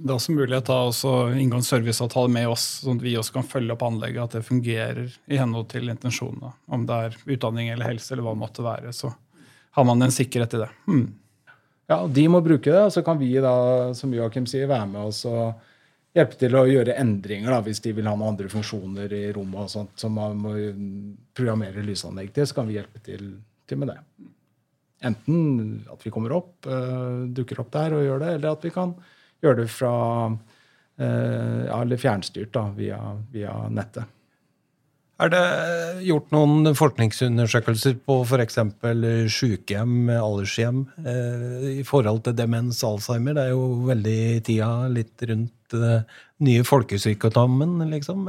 Det 0.00 0.08
er 0.08 0.16
også 0.16 0.32
mulighet 0.32 0.64
til 0.64 1.10
å 1.10 1.16
inngå 1.36 1.58
en 1.60 1.66
serviceavtale 1.66 2.32
med 2.32 2.48
oss, 2.48 2.62
sånn 2.80 2.96
at 2.96 3.04
vi 3.04 3.18
også 3.20 3.34
kan 3.34 3.44
følge 3.44 3.74
opp 3.74 3.82
anlegget, 3.84 4.22
at 4.22 4.36
det 4.38 4.46
fungerer 4.46 5.02
i 5.28 5.36
henhold 5.36 5.68
til 5.68 5.92
intensjonene. 5.92 6.54
Om 6.72 6.86
det 6.88 7.00
er 7.04 7.18
utdanning 7.36 7.68
eller 7.68 7.92
helse 7.92 8.14
eller 8.14 8.24
hva 8.24 8.32
det 8.32 8.40
måtte 8.40 8.64
være, 8.64 8.94
så 8.96 9.12
har 9.76 9.84
man 9.84 10.00
en 10.02 10.14
sikkerhet 10.14 10.56
i 10.56 10.62
det. 10.62 10.70
Hmm. 10.86 11.04
Ja, 11.90 12.06
De 12.06 12.24
må 12.32 12.40
bruke 12.40 12.70
det, 12.70 12.80
og 12.80 12.94
så 12.94 13.02
kan 13.04 13.20
vi 13.20 13.34
da, 13.44 13.52
som 13.98 14.14
Joakim 14.14 14.46
sier, 14.48 14.70
være 14.70 14.88
med 14.88 15.10
oss 15.10 15.24
og 15.28 15.60
hjelpe 16.16 16.38
til 16.40 16.56
å 16.56 16.64
gjøre 16.70 16.96
endringer 16.98 17.52
da, 17.52 17.60
hvis 17.66 17.82
de 17.84 17.92
vil 17.94 18.08
ha 18.08 18.16
noen 18.16 18.32
andre 18.32 18.48
funksjoner 18.50 19.12
i 19.14 19.24
rommet 19.36 19.66
og 19.66 19.72
sånt, 19.74 19.92
som 20.00 20.16
man 20.16 20.40
må 20.40 20.54
programmere 21.36 21.84
lysanlegg 21.84 22.32
til. 22.34 22.48
Så 22.48 22.56
kan 22.56 22.70
vi 22.70 22.78
hjelpe 22.78 23.02
til 23.04 23.34
til 23.70 23.80
med 23.80 23.92
det. 23.92 23.98
Enten 25.08 25.80
at 25.88 26.04
vi 26.04 26.12
kommer 26.12 26.36
opp, 26.36 26.54
uh, 26.68 27.26
dukker 27.32 27.62
opp 27.62 27.72
der 27.72 27.96
og 27.96 28.04
gjør 28.04 28.24
det, 28.24 28.32
eller 28.36 28.52
at 28.52 28.66
vi 28.66 28.72
kan 28.74 28.94
gjøre 29.40 29.62
det 29.62 29.68
fra 29.72 29.94
uh, 30.28 31.60
ja, 31.64 31.78
eller 31.80 32.00
fjernstyrt 32.00 32.52
da, 32.56 32.66
via, 32.76 33.00
via 33.32 33.54
nettet. 33.72 34.16
Er 35.20 35.28
det 35.28 36.04
gjort 36.06 36.30
noen 36.32 36.70
forskningsundersøkelser 36.76 37.98
på 38.08 38.22
f.eks. 38.24 38.56
sykehjem, 39.34 40.08
aldershjem, 40.16 40.78
eh, 41.04 41.66
i 41.82 41.84
forhold 41.84 42.22
til 42.24 42.38
demens 42.38 42.80
Alzheimer? 42.86 43.36
Det 43.36 43.44
er 43.44 43.52
jo 43.52 43.66
veldig 43.90 44.22
tida 44.46 44.70
litt 44.88 45.26
rundt 45.28 45.76
eh, 45.76 46.16
nye 46.46 46.64
folkesykdommen, 46.64 47.82
liksom. 47.92 48.24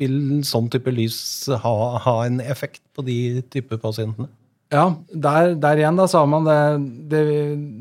Vil 0.00 0.40
sånn 0.48 0.70
type 0.72 0.92
lys 0.94 1.20
ha, 1.62 1.74
ha, 2.00 2.14
en 2.26 2.40
effekt 2.40 2.82
på 2.96 3.04
de 3.06 3.18
type 3.52 3.76
pasientene? 3.82 4.30
Ja, 4.70 4.84
der, 5.10 5.56
der 5.58 5.80
igjen 5.80 5.98
da, 5.98 6.06
sa 6.08 6.22
man 6.30 6.46
det, 6.46 6.58
det, 7.10 7.22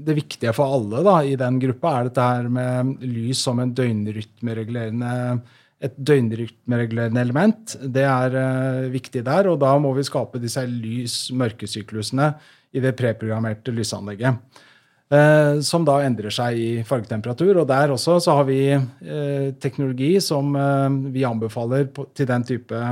det, 0.07 0.15
viktige 0.17 0.55
for 0.57 0.73
alle 0.79 1.03
da, 1.05 1.19
i 1.21 1.35
den 1.37 1.59
gruppa 1.61 1.93
er 1.99 2.09
dette 2.09 2.25
her 2.25 2.49
med 2.49 2.95
lys 3.05 3.43
som 3.45 3.61
en 3.61 3.75
døgnrytmeregulerende 3.77 5.13
et 5.79 5.95
døgnrytmeregulerende 5.95 7.21
element. 7.23 7.75
Det 7.79 8.03
er 8.03 8.33
uh, 8.35 8.87
viktig 8.91 9.23
der, 9.23 9.47
og 9.47 9.61
da 9.61 9.71
må 9.79 9.93
vi 9.95 10.03
skape 10.03 10.41
disse 10.41 10.65
lys-mørkesyklusene 10.67 12.33
i 12.75 12.83
det 12.83 12.97
preprogrammerte 12.99 13.71
lysanlegget. 13.73 14.41
Eh, 15.09 15.59
som 15.65 15.85
da 15.87 15.95
endrer 16.05 16.33
seg 16.33 16.57
i 16.59 16.69
fargetemperatur. 16.85 17.61
Og 17.61 17.67
der 17.69 17.93
også 17.95 18.19
så 18.21 18.35
har 18.37 18.45
vi 18.49 18.61
eh, 18.73 19.47
teknologi 19.61 20.11
som 20.21 20.53
eh, 20.53 20.99
vi 21.15 21.25
anbefaler 21.25 21.89
på, 21.93 22.05
til 22.13 22.29
den 22.29 22.45
type 22.45 22.83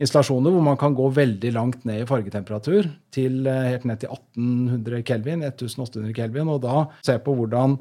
installasjoner 0.00 0.54
hvor 0.54 0.64
man 0.64 0.78
kan 0.80 0.96
gå 0.96 1.10
veldig 1.12 1.50
langt 1.52 1.82
ned 1.84 2.02
i 2.02 2.08
fargetemperatur, 2.08 2.86
til 3.12 3.42
helt 3.44 3.84
ned 3.84 4.00
til 4.00 4.14
1800 4.14 5.02
kelvin, 5.04 5.42
1800 5.44 6.14
kelvin, 6.16 6.48
og 6.48 6.62
da 6.64 6.86
se 7.04 7.18
på 7.20 7.34
hvordan 7.36 7.76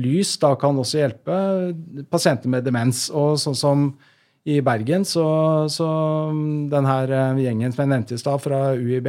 lys 0.00 0.38
da 0.40 0.54
kan 0.56 0.80
også 0.80 1.02
hjelpe 1.02 1.36
pasienter 2.08 2.48
med 2.48 2.64
demens. 2.64 3.10
Og 3.12 3.36
sånn 3.40 3.58
som 3.58 3.84
i 4.48 4.60
Bergen, 4.64 5.04
så, 5.04 5.26
så 5.68 5.86
den 6.72 6.88
her 6.88 7.12
eh, 7.12 7.40
gjengen 7.44 7.74
som 7.74 7.84
jeg 7.84 7.92
nevnte 7.92 8.16
i 8.16 8.20
stad, 8.20 8.40
fra 8.40 8.72
UiB, 8.78 9.08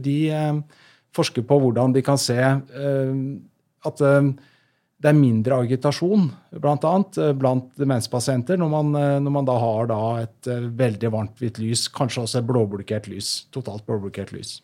de 0.00 0.18
eh, 0.32 0.60
forsker 1.16 1.44
på 1.48 1.58
hvordan 1.60 1.92
de 1.92 2.04
kan 2.04 2.20
se 2.20 2.38
eh, 2.38 3.12
at 3.86 4.04
eh, 4.04 4.30
det 4.98 5.10
er 5.12 5.18
mindre 5.18 5.60
agitasjon 5.62 6.24
blant, 6.58 6.86
annet, 6.88 7.18
eh, 7.22 7.34
blant 7.38 7.68
demenspasienter 7.78 8.58
når 8.60 8.72
man, 8.72 8.94
eh, 8.98 9.18
når 9.22 9.34
man 9.36 9.48
da 9.48 9.58
har 9.62 9.90
da 9.90 10.00
et 10.24 10.50
veldig 10.78 11.12
varmt 11.14 11.42
hvitt 11.42 11.60
lys, 11.62 11.86
kanskje 11.94 12.24
også 12.24 12.40
et 12.40 12.48
blåblokkert 12.48 13.10
lys. 13.12 13.34
Totalt 13.54 13.86
blåblokkert 13.88 14.34
lys. 14.36 14.58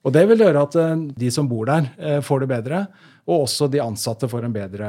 Og 0.00 0.14
det 0.16 0.22
vil 0.30 0.40
gjøre 0.40 0.60
at 0.64 0.76
de 1.20 1.28
som 1.28 1.44
bor 1.44 1.66
der, 1.68 1.90
får 2.24 2.40
det 2.40 2.46
bedre, 2.48 2.78
og 3.28 3.42
også 3.42 3.66
de 3.68 3.82
ansatte 3.84 4.30
får 4.32 4.46
en 4.46 4.54
bedre 4.54 4.86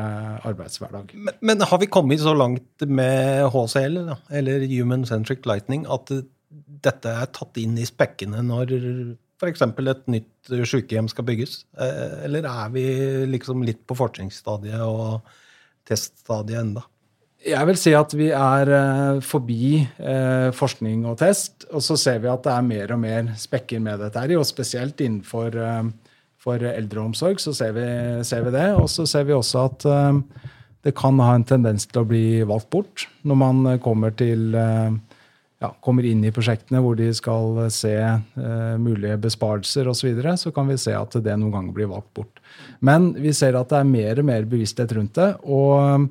arbeidshverdag. 0.47 1.11
Men, 1.19 1.35
men 1.43 1.65
har 1.67 1.81
vi 1.81 1.89
kommet 1.91 2.23
så 2.23 2.31
langt 2.31 2.85
med 2.87 3.43
HCL, 3.51 3.97
eller 4.39 4.63
Human 4.71 5.03
Centric 5.09 5.43
Lightning, 5.43 5.83
at 5.83 6.13
dette 6.87 7.11
er 7.11 7.27
tatt 7.35 7.59
inn 7.59 7.75
i 7.75 7.89
spekkene 7.89 8.39
når 8.47 8.71
f.eks. 9.41 9.63
et 9.65 10.07
nytt 10.11 10.53
sykehjem 10.69 11.09
skal 11.09 11.25
bygges? 11.25 11.63
Eh, 11.73 12.25
Eller 12.27 12.45
er 12.47 12.71
vi 12.73 12.85
liksom 13.31 13.65
litt 13.65 13.81
på 13.89 13.97
forskningsstadiet 13.97 14.81
og 14.85 15.21
teststadiet 15.87 16.61
enda? 16.61 16.85
Jeg 17.41 17.65
vil 17.71 17.79
si 17.81 17.93
at 17.97 18.13
vi 18.13 18.29
er 18.37 18.69
eh, 18.77 19.19
forbi 19.25 19.81
eh, 19.81 20.51
forskning 20.53 21.07
og 21.09 21.17
test, 21.23 21.65
og 21.73 21.81
så 21.81 21.97
ser 21.97 22.21
vi 22.21 22.29
at 22.29 22.45
det 22.45 22.53
er 22.53 22.69
mer 22.69 22.93
og 22.93 23.01
mer 23.01 23.33
spekker 23.41 23.81
med 23.81 24.03
dette 24.03 24.21
her, 24.21 24.37
og 24.37 24.45
spesielt 24.45 25.01
innenfor 25.01 25.57
for 26.41 26.57
eldreomsorg 26.65 27.37
så 27.41 27.53
ser 27.53 27.73
vi, 27.75 27.85
ser 28.25 28.45
vi 28.47 28.53
det. 28.53 28.71
Og 28.73 28.87
så 28.89 29.05
ser 29.09 29.27
vi 29.27 29.33
også 29.35 29.65
at 29.67 29.83
det 30.81 30.95
kan 30.97 31.19
ha 31.21 31.35
en 31.37 31.45
tendens 31.45 31.85
til 31.85 32.01
å 32.01 32.07
bli 32.09 32.41
valgt 32.49 32.71
bort 32.73 33.03
når 33.29 33.37
man 33.37 33.59
kommer 33.85 34.15
til 34.17 34.55
ja, 35.61 35.69
kommer 35.83 36.05
inn 36.09 36.23
i 36.25 36.31
prosjektene 36.33 36.81
hvor 36.81 36.97
de 36.97 37.11
skal 37.13 37.59
se 37.73 37.93
eh, 38.01 38.73
mulige 38.81 39.19
besparelser 39.21 39.89
osv., 39.91 40.01
så, 40.01 40.07
videre, 40.09 40.33
så 40.39 40.51
kan 40.55 40.69
vi 40.71 40.79
se 40.81 40.95
at 40.97 41.17
det 41.21 41.37
noen 41.37 41.53
ganger 41.53 41.75
blir 41.75 41.91
valgt 41.91 42.09
bort. 42.17 42.41
Men 42.81 43.11
vi 43.21 43.33
ser 43.37 43.57
at 43.59 43.69
det 43.69 43.81
er 43.81 43.91
mer 43.91 44.21
og 44.21 44.27
mer 44.31 44.47
bevissthet 44.49 44.95
rundt 44.97 45.19
det, 45.19 45.29
og 45.45 46.07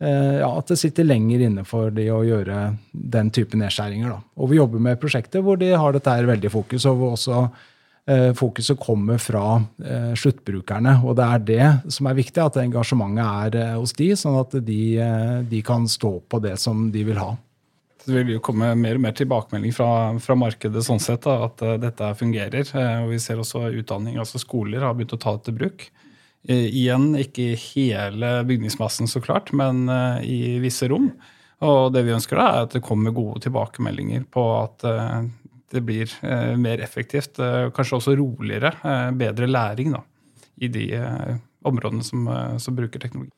eh, 0.00 0.38
ja, 0.40 0.48
at 0.48 0.72
det 0.72 0.78
sitter 0.80 1.04
lenger 1.04 1.44
inne 1.50 1.66
for 1.68 1.92
de 1.92 2.06
å 2.14 2.22
gjøre 2.24 2.62
den 2.92 3.32
type 3.34 3.60
nedskjæringer. 3.60 4.14
Da. 4.14 4.22
Og 4.40 4.54
vi 4.54 4.60
jobber 4.60 4.80
med 4.88 5.00
prosjekter 5.02 5.44
hvor 5.44 5.60
de 5.60 5.74
har 5.74 5.92
dette 5.92 6.14
her 6.14 6.30
veldig 6.30 6.52
fokus, 6.54 6.86
og 6.88 7.02
hvor 7.02 7.18
også 7.18 7.42
eh, 8.08 8.30
fokuset 8.38 8.80
kommer 8.80 9.20
fra 9.20 9.58
eh, 9.84 10.14
sluttbrukerne. 10.16 10.96
Og 11.04 11.18
det 11.18 11.26
er 11.26 11.44
det 11.50 11.92
som 11.92 12.08
er 12.08 12.16
viktig, 12.22 12.40
at 12.40 12.56
engasjementet 12.64 13.28
er 13.28 13.60
eh, 13.66 13.76
hos 13.76 13.92
de, 14.00 14.08
sånn 14.16 14.40
at 14.40 14.56
de, 14.64 14.80
de 15.52 15.62
kan 15.66 15.84
stå 15.84 16.14
på 16.24 16.40
det 16.48 16.56
som 16.64 16.88
de 16.94 17.04
vil 17.10 17.20
ha. 17.20 17.34
Det 18.08 18.16
vil 18.16 18.38
jo 18.38 18.42
komme 18.44 18.70
mer 18.78 18.96
og 18.96 19.02
mer 19.04 19.14
tilbakemelding 19.16 19.72
fra, 19.76 19.88
fra 20.24 20.36
markedet 20.38 20.80
sånn 20.86 21.00
sett, 21.02 21.26
da, 21.26 21.48
at 21.48 21.60
uh, 21.64 21.74
dette 21.80 22.08
fungerer. 22.16 22.64
Uh, 22.72 23.04
og 23.04 23.10
Vi 23.12 23.18
ser 23.20 23.40
også 23.40 23.66
utdanning, 23.68 24.16
altså 24.20 24.40
skoler 24.40 24.86
har 24.86 24.94
begynt 24.96 25.12
å 25.12 25.20
ta 25.20 25.34
det 25.36 25.44
til 25.48 25.58
bruk. 25.58 25.84
Uh, 26.48 26.64
igjen 26.64 27.10
ikke 27.20 27.50
i 27.50 27.58
hele 27.66 28.30
bygningsmassen, 28.48 29.10
så 29.10 29.20
klart, 29.24 29.52
men 29.52 29.84
i 30.24 30.56
visse 30.62 30.88
rom. 30.88 31.10
Og 31.68 31.92
det 31.92 32.06
vi 32.06 32.14
ønsker, 32.14 32.40
da, 32.40 32.48
er 32.48 32.68
at 32.68 32.78
det 32.78 32.84
kommer 32.86 33.12
gode 33.12 33.42
tilbakemeldinger 33.44 34.24
på 34.32 34.44
at 34.60 34.84
det 35.74 35.80
blir 35.84 36.12
mer 36.56 36.80
effektivt, 36.80 37.40
kanskje 37.74 37.98
også 37.98 38.14
roligere, 38.16 38.70
bedre 39.18 39.48
læring 39.50 39.90
da, 39.96 40.04
i 40.62 40.70
de 40.70 40.86
områdene 41.66 42.06
som, 42.06 42.30
som 42.62 42.78
bruker 42.78 43.02
teknologi. 43.02 43.34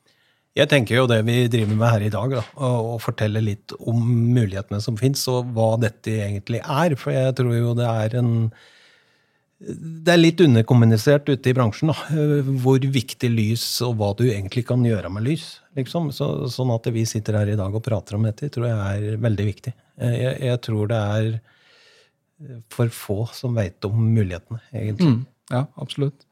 Jeg 0.59 0.67
tenker 0.67 0.97
jo 0.97 1.07
det 1.07 1.21
vi 1.29 1.45
driver 1.51 1.77
med 1.79 1.93
her 1.93 2.03
i 2.03 2.11
dag, 2.11 2.33
da, 2.41 2.43
å 2.67 2.99
fortelle 3.03 3.43
litt 3.45 3.71
om 3.79 4.01
mulighetene 4.35 4.81
som 4.83 4.97
fins, 4.99 5.23
og 5.31 5.53
hva 5.55 5.77
dette 5.79 6.17
egentlig 6.27 6.59
er. 6.65 6.97
For 6.99 7.15
jeg 7.15 7.37
tror 7.39 7.55
jo 7.55 7.75
det 7.79 7.87
er 7.87 8.17
en 8.19 8.33
Det 9.61 10.09
er 10.09 10.17
litt 10.17 10.41
underkommunisert 10.41 11.29
ute 11.29 11.51
i 11.51 11.55
bransjen 11.55 11.93
da, 11.93 11.97
hvor 12.65 12.81
viktig 12.81 13.29
lys 13.29 13.65
og 13.85 13.99
hva 14.01 14.15
du 14.17 14.25
egentlig 14.31 14.65
kan 14.67 14.83
gjøre 14.83 15.11
med 15.13 15.27
lys. 15.29 15.61
Liksom. 15.77 16.09
Så, 16.17 16.49
sånn 16.49 16.73
at 16.73 16.89
vi 16.89 17.05
sitter 17.05 17.37
her 17.37 17.53
i 17.53 17.59
dag 17.61 17.75
og 17.77 17.85
prater 17.85 18.17
om 18.17 18.25
dette, 18.25 18.49
tror 18.49 18.71
jeg 18.71 18.79
er 18.81 19.21
veldig 19.21 19.47
viktig. 19.51 19.75
Jeg, 20.01 20.33
jeg 20.49 20.63
tror 20.65 20.89
det 20.89 21.03
er 21.21 21.31
for 22.73 22.89
få 22.89 23.19
som 23.37 23.55
vet 23.55 23.85
om 23.85 24.01
mulighetene, 24.01 24.63
egentlig. 24.73 25.13
Mm, 25.13 25.21
ja, 25.53 25.67
absolutt. 25.77 26.25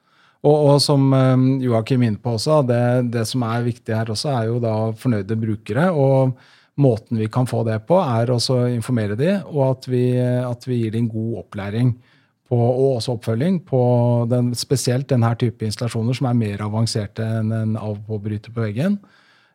Og, 0.46 0.54
og, 0.54 0.76
som 0.82 1.08
um, 1.10 1.46
Joakim 1.62 2.04
er 2.04 2.12
inne 2.12 2.22
på 2.22 2.36
også, 2.36 2.60
det, 2.68 2.82
det, 3.14 3.24
som 3.26 3.42
er 3.48 3.66
viktig 3.66 3.94
her 3.94 4.12
også, 4.14 4.30
er 4.30 4.52
jo 4.52 4.60
da 4.62 4.74
fornøyde 4.98 5.38
brukere. 5.38 5.88
Og 5.90 6.36
måten 6.78 7.18
vi 7.18 7.26
kan 7.32 7.48
få 7.50 7.64
det 7.66 7.80
på, 7.88 7.98
er 7.98 8.30
også 8.30 8.60
å 8.60 8.68
informere 8.70 9.18
de, 9.18 9.34
og 9.50 9.64
at 9.72 9.88
vi, 9.90 10.04
at 10.20 10.68
vi 10.68 10.84
gir 10.84 10.94
dem 10.94 11.10
god 11.10 11.42
opplæring 11.42 11.96
på, 12.48 12.56
og 12.56 12.94
også 13.00 13.16
oppfølging 13.16 13.58
på 13.66 13.82
den, 14.30 14.52
spesielt 14.56 15.10
denne 15.10 15.34
type 15.40 15.66
installasjoner 15.66 16.16
som 16.16 16.30
er 16.30 16.38
mer 16.38 16.62
avanserte 16.68 17.26
enn 17.40 17.50
en 17.52 17.74
avpåbryter 17.80 18.54
på 18.54 18.62
veggen. 18.62 19.00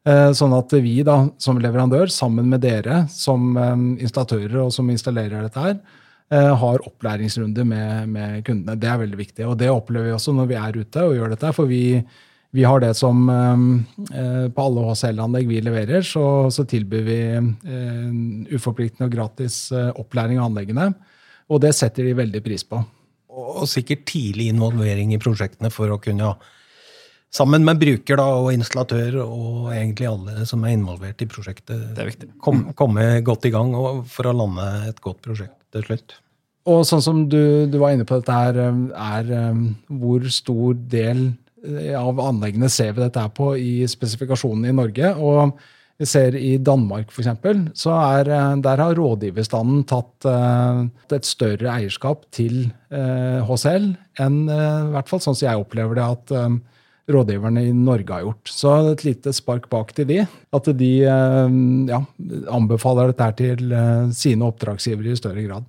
Eh, 0.03 0.29
sånn 0.35 0.51
at 0.51 0.75
vi 0.83 0.97
da, 1.07 1.21
som 1.39 1.63
leverandør, 1.63 2.11
sammen 2.11 2.51
med 2.51 2.65
dere 2.67 3.05
som 3.09 3.53
um, 3.55 3.93
installatører 3.95 4.65
og 4.65 4.75
som 4.75 4.91
installerer 4.91 5.47
dette 5.47 5.63
her, 5.63 5.77
Eh, 5.79 6.01
har 6.33 6.83
opplæringsrunde 6.87 7.65
med, 7.67 8.09
med, 8.09 8.37
kundene. 8.47 8.77
Det 8.79 8.89
er 8.89 9.01
veldig 9.01 9.19
viktig. 9.19 9.47
Og 9.47 9.57
det 9.59 9.71
opplever 9.71 10.09
vi 10.09 10.15
også 10.15 10.33
når 10.35 10.47
vi 10.49 10.59
er 10.59 10.79
ute 10.79 11.03
og 11.03 11.15
gjør 11.17 11.33
dette. 11.33 11.51
For 11.55 11.69
vi, 11.69 11.83
vi 12.53 12.65
har 12.65 12.81
det 12.83 12.93
som 12.97 13.27
eh, 13.29 14.47
På 14.55 14.67
alle 14.67 14.87
HCL-anlegg 14.89 15.49
vi 15.49 15.61
leverer, 15.65 16.05
så, 16.07 16.25
så 16.53 16.65
tilbyr 16.69 17.05
vi 17.07 17.19
eh, 17.37 18.09
uforpliktende 18.55 19.09
og 19.09 19.15
gratis 19.15 19.67
opplæring 19.73 20.41
av 20.41 20.51
anleggene. 20.51 20.91
Og 21.51 21.61
det 21.61 21.75
setter 21.77 22.07
de 22.07 22.17
veldig 22.17 22.43
pris 22.45 22.65
på. 22.65 22.81
Og 23.33 23.65
sikkert 23.69 24.05
tidlig 24.09 24.51
involvering 24.53 25.13
i 25.13 25.21
prosjektene 25.21 25.73
for 25.73 25.91
å 25.93 26.01
kunne 26.01 26.35
sammen 27.33 27.65
med 27.65 27.81
bruker 27.81 28.19
da, 28.19 28.27
og 28.39 28.51
installatør 28.53 29.19
og 29.23 29.71
egentlig 29.73 30.09
alle 30.09 30.45
som 30.49 30.63
er 30.65 30.75
involvert 30.77 31.23
i 31.23 31.29
prosjektet, 31.29 31.97
komme 32.43 32.75
kom 32.77 32.99
godt 33.25 33.49
i 33.49 33.53
gang 33.53 33.73
for 34.09 34.29
å 34.29 34.35
lande 34.37 34.67
et 34.91 35.01
godt 35.03 35.23
prosjekt 35.25 35.57
til 35.73 35.87
slutt. 35.87 36.17
Og 36.69 36.85
sånn 36.87 37.03
som 37.03 37.23
du, 37.27 37.67
du 37.67 37.77
var 37.81 37.93
inne 37.93 38.07
på 38.07 38.21
dette 38.21 38.35
her, 38.35 38.57
um, 38.71 38.83
er 38.95 39.31
um, 39.51 39.63
hvor 39.99 40.23
stor 40.31 40.77
del 40.89 41.25
eh, 41.65 41.91
av 41.99 42.21
anleggene 42.23 42.69
ser 42.71 42.93
vi 42.95 43.03
dette 43.03 43.19
her 43.19 43.33
på 43.35 43.51
i 43.59 43.83
spesifikasjonene 43.89 44.71
i 44.71 44.77
Norge. 44.77 45.11
Og 45.19 45.57
vi 45.99 46.07
ser 46.07 46.37
i 46.39 46.55
Danmark 46.63 47.11
f.eks., 47.11 47.33
så 47.83 47.97
er, 47.97 48.31
eh, 48.31 48.53
der 48.63 48.83
har 48.85 48.95
rådgiverstanden 48.95 49.83
tatt 49.91 50.29
uh, 50.29 50.85
et 51.11 51.27
større 51.27 51.75
eierskap 51.75 52.23
til 52.33 52.69
HCL 52.93 53.87
enn 54.21 54.35
i 54.45 54.55
hvert 54.93 55.09
fall 55.09 55.21
sånn 55.23 55.33
som 55.33 55.47
jeg 55.47 55.57
opplever 55.57 55.97
det 55.97 56.03
at 56.05 56.33
um, 56.37 56.59
rådgiverne 57.09 57.63
i 57.65 57.71
Norge 57.75 58.13
har 58.13 58.23
gjort. 58.23 58.51
Så 58.53 58.73
et 58.93 59.03
lite 59.03 59.33
spark 59.35 59.65
bak 59.71 59.91
til 59.97 60.07
de. 60.07 60.21
At 60.55 60.69
de 60.79 60.91
ja, 61.03 61.99
anbefaler 62.53 63.11
dette 63.11 63.29
til 63.41 63.73
sine 64.15 64.47
oppdragsgivere 64.47 65.11
i 65.11 65.19
større 65.19 65.43
grad. 65.43 65.67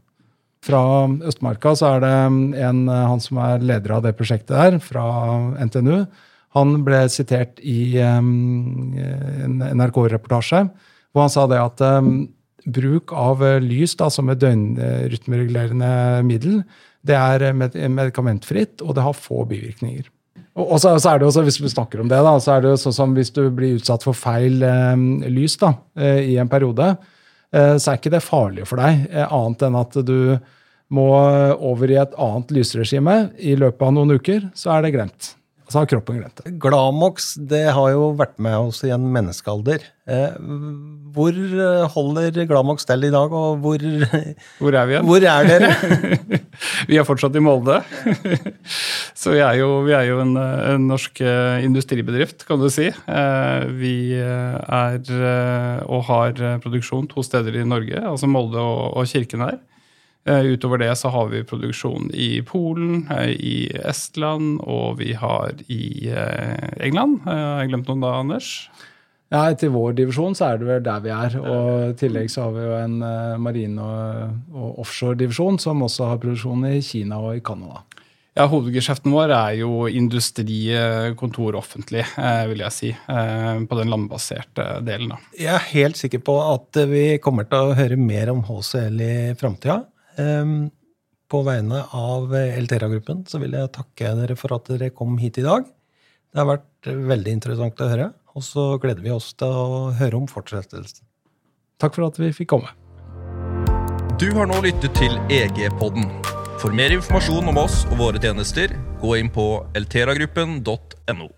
Fra 0.64 0.82
Østmarka 1.28 1.74
så 1.76 1.94
er 1.94 2.04
det 2.04 2.12
en, 2.64 2.86
han 2.88 3.20
som 3.20 3.40
er 3.44 3.64
leder 3.64 3.98
av 3.98 4.06
det 4.06 4.14
prosjektet 4.16 4.54
der, 4.54 4.78
fra 4.80 5.04
NTNU. 5.60 6.06
Han 6.56 6.78
ble 6.86 7.02
sitert 7.12 7.60
i 7.60 7.98
en 8.00 9.60
NRK-reportasje 9.74 10.64
hvor 11.14 11.26
han 11.26 11.30
sa 11.30 11.44
det 11.50 11.60
at 11.60 11.82
bruk 12.64 13.12
av 13.14 13.42
lys 13.62 13.94
da, 14.00 14.08
som 14.10 14.30
et 14.32 14.40
døgnrytmeregulerende 14.40 16.24
middel, 16.26 16.62
det 17.04 17.16
er 17.18 17.52
medikamentfritt, 17.54 18.80
og 18.82 18.96
det 18.96 19.04
har 19.04 19.16
få 19.18 19.44
bivirkninger. 19.50 20.08
Og 20.54 20.78
så, 20.78 20.94
er 20.94 21.18
det 21.18 21.26
også, 21.26 21.42
Hvis 21.42 21.60
vi 21.62 21.68
snakker 21.68 22.00
om 22.00 22.08
det, 22.08 22.18
da, 22.22 22.36
så 22.38 22.54
er 22.54 22.62
det 22.62 22.70
jo 22.70 22.78
sånn 22.78 22.94
som 22.94 23.14
hvis 23.14 23.32
du 23.34 23.42
blir 23.50 23.80
utsatt 23.80 24.04
for 24.06 24.14
feil 24.14 24.62
eh, 24.62 24.94
lys 25.30 25.56
da, 25.58 25.74
eh, 25.98 26.20
i 26.30 26.36
en 26.38 26.50
periode, 26.50 26.92
eh, 26.94 27.13
så 27.78 27.92
er 27.92 28.00
ikke 28.00 28.12
det 28.14 28.24
farlig 28.24 28.66
for 28.68 28.82
deg, 28.82 29.06
eh, 29.10 29.26
annet 29.28 29.64
enn 29.66 29.78
at 29.78 29.98
du 30.06 30.18
må 30.94 31.08
over 31.54 31.90
i 31.90 31.96
et 31.98 32.12
annet 32.20 32.52
lysregime 32.54 33.16
i 33.40 33.54
løpet 33.58 33.86
av 33.86 33.94
noen 33.96 34.14
uker, 34.18 34.50
så 34.54 34.76
er 34.76 34.84
det 34.84 34.94
glemt. 34.94 35.32
Så 35.74 35.80
har 35.82 35.88
kroppen 35.90 36.20
glemt 36.20 36.38
det. 36.38 36.52
Glamox 36.62 37.32
det 37.50 37.64
har 37.74 37.88
jo 37.90 38.12
vært 38.14 38.36
med 38.38 38.68
oss 38.68 38.84
i 38.86 38.92
en 38.94 39.08
menneskealder. 39.10 39.82
Eh, 40.06 40.36
hvor 41.16 41.34
eh, 41.34 41.86
holder 41.90 42.38
Glamox 42.46 42.86
til 42.86 43.08
i 43.08 43.10
dag, 43.10 43.34
og 43.34 43.58
hvor 43.64 43.82
Hvor 44.60 44.76
er 44.78 44.86
vi 44.86 44.94
igjen? 44.94 45.08
Hvor 45.08 45.26
er 45.32 45.48
dere? 45.50 45.72
vi 46.92 47.00
er 47.00 47.08
fortsatt 47.08 47.34
i 47.34 47.42
Molde. 47.42 47.80
Så 49.18 49.34
vi 49.34 49.42
er 49.42 49.58
jo, 49.64 49.80
vi 49.88 49.98
er 49.98 50.06
jo 50.12 50.22
en, 50.22 50.36
en, 50.38 50.86
norsk 50.92 51.24
eh, 51.26 51.66
industribedrift, 51.66 52.46
kan 52.46 52.62
du 52.62 52.70
si. 52.70 52.86
Vi 53.74 53.96
er 54.14 55.12
og 55.90 56.06
har 56.06 56.38
produksjon 56.62 57.10
to 57.10 57.26
steder 57.26 57.58
i 57.58 57.66
Norge, 57.66 57.98
altså 57.98 58.30
Molde 58.30 58.62
og, 58.62 58.94
og 59.00 59.10
Kirkenær. 59.10 59.58
Eh, 60.24 60.40
utover 60.40 60.78
det 60.80 60.94
så 60.96 61.10
har 61.12 61.28
vi 61.28 61.44
produksjon 61.44 62.08
i 62.14 62.40
Polen, 62.48 63.06
eh, 63.12 63.30
i 63.36 63.56
Estland 63.84 64.62
og 64.64 64.96
vi 65.02 65.12
har 65.12 65.52
i 65.68 66.08
eh, 66.08 66.68
England. 66.80 67.20
Har 67.26 67.60
jeg 67.60 67.74
glemt 67.74 67.90
noen 67.92 68.06
da, 68.06 68.14
Anders? 68.22 68.52
Ja, 69.34 69.50
Til 69.58 69.74
vår 69.74 69.96
divisjon 69.98 70.36
så 70.36 70.52
er 70.52 70.60
det 70.60 70.68
vel 70.68 70.82
der 70.84 71.02
vi 71.04 71.12
er. 71.12 71.36
Og 71.42 71.90
i 71.90 71.96
tillegg 72.00 72.30
så 72.32 72.46
har 72.46 72.54
vi 72.54 72.64
jo 72.64 72.76
en 72.78 72.96
marine- 73.42 73.82
og, 73.82 74.36
og 74.54 74.78
offshore-divisjon 74.84 75.58
som 75.60 75.82
også 75.82 76.08
har 76.12 76.20
produksjon 76.22 76.68
i 76.70 76.78
Kina 76.84 77.18
og 77.18 77.36
i 77.36 77.42
Canada. 77.44 77.82
Ja, 78.34 78.46
Hovedgeskjeften 78.50 79.12
vår 79.14 79.32
er 79.34 79.56
jo 79.60 79.86
industri, 79.86 80.60
kontor, 81.18 81.54
offentlig, 81.58 82.02
vil 82.50 82.62
jeg 82.64 82.74
si. 82.74 82.92
På 83.06 83.78
den 83.78 83.90
landbaserte 83.92 84.68
delen. 84.86 85.14
da. 85.14 85.18
Jeg 85.38 85.52
er 85.54 85.68
helt 85.72 85.98
sikker 85.98 86.22
på 86.26 86.38
at 86.42 86.80
vi 86.90 87.04
kommer 87.22 87.46
til 87.50 87.72
å 87.72 87.76
høre 87.78 87.98
mer 87.98 88.32
om 88.34 88.42
HCL 88.46 89.02
i 89.02 89.16
framtida. 89.38 89.82
Ehm, 90.20 90.70
på 91.30 91.40
vegne 91.46 91.80
av 91.96 92.34
Eltera-gruppen 92.36 93.24
så 93.26 93.40
vil 93.42 93.56
jeg 93.56 93.72
takke 93.74 94.12
dere 94.20 94.36
for 94.38 94.54
at 94.56 94.68
dere 94.70 94.92
kom 94.94 95.16
hit 95.18 95.40
i 95.40 95.46
dag. 95.46 95.66
Det 96.34 96.42
har 96.42 96.50
vært 96.50 96.90
veldig 97.14 97.32
interessant 97.38 97.80
å 97.80 97.90
høre, 97.90 98.08
og 98.34 98.42
så 98.44 98.74
gleder 98.82 99.02
vi 99.04 99.12
oss 99.14 99.32
til 99.38 99.50
å 99.50 99.92
høre 99.98 100.18
om 100.18 100.26
fortsettelsen. 100.30 101.06
Takk 101.82 101.96
for 101.96 102.08
at 102.08 102.18
vi 102.20 102.32
fikk 102.34 102.52
komme. 102.54 102.70
Du 104.20 104.28
har 104.36 104.46
nå 104.46 104.60
lyttet 104.62 104.94
til 104.98 105.16
EG-podden. 105.32 106.06
For 106.62 106.74
mer 106.74 106.94
informasjon 106.94 107.50
om 107.50 107.58
oss 107.64 107.82
og 107.90 107.98
våre 108.00 108.20
tjenester, 108.22 108.76
gå 109.02 109.16
inn 109.20 109.32
på 109.32 109.48
elteragruppen.no. 109.76 111.32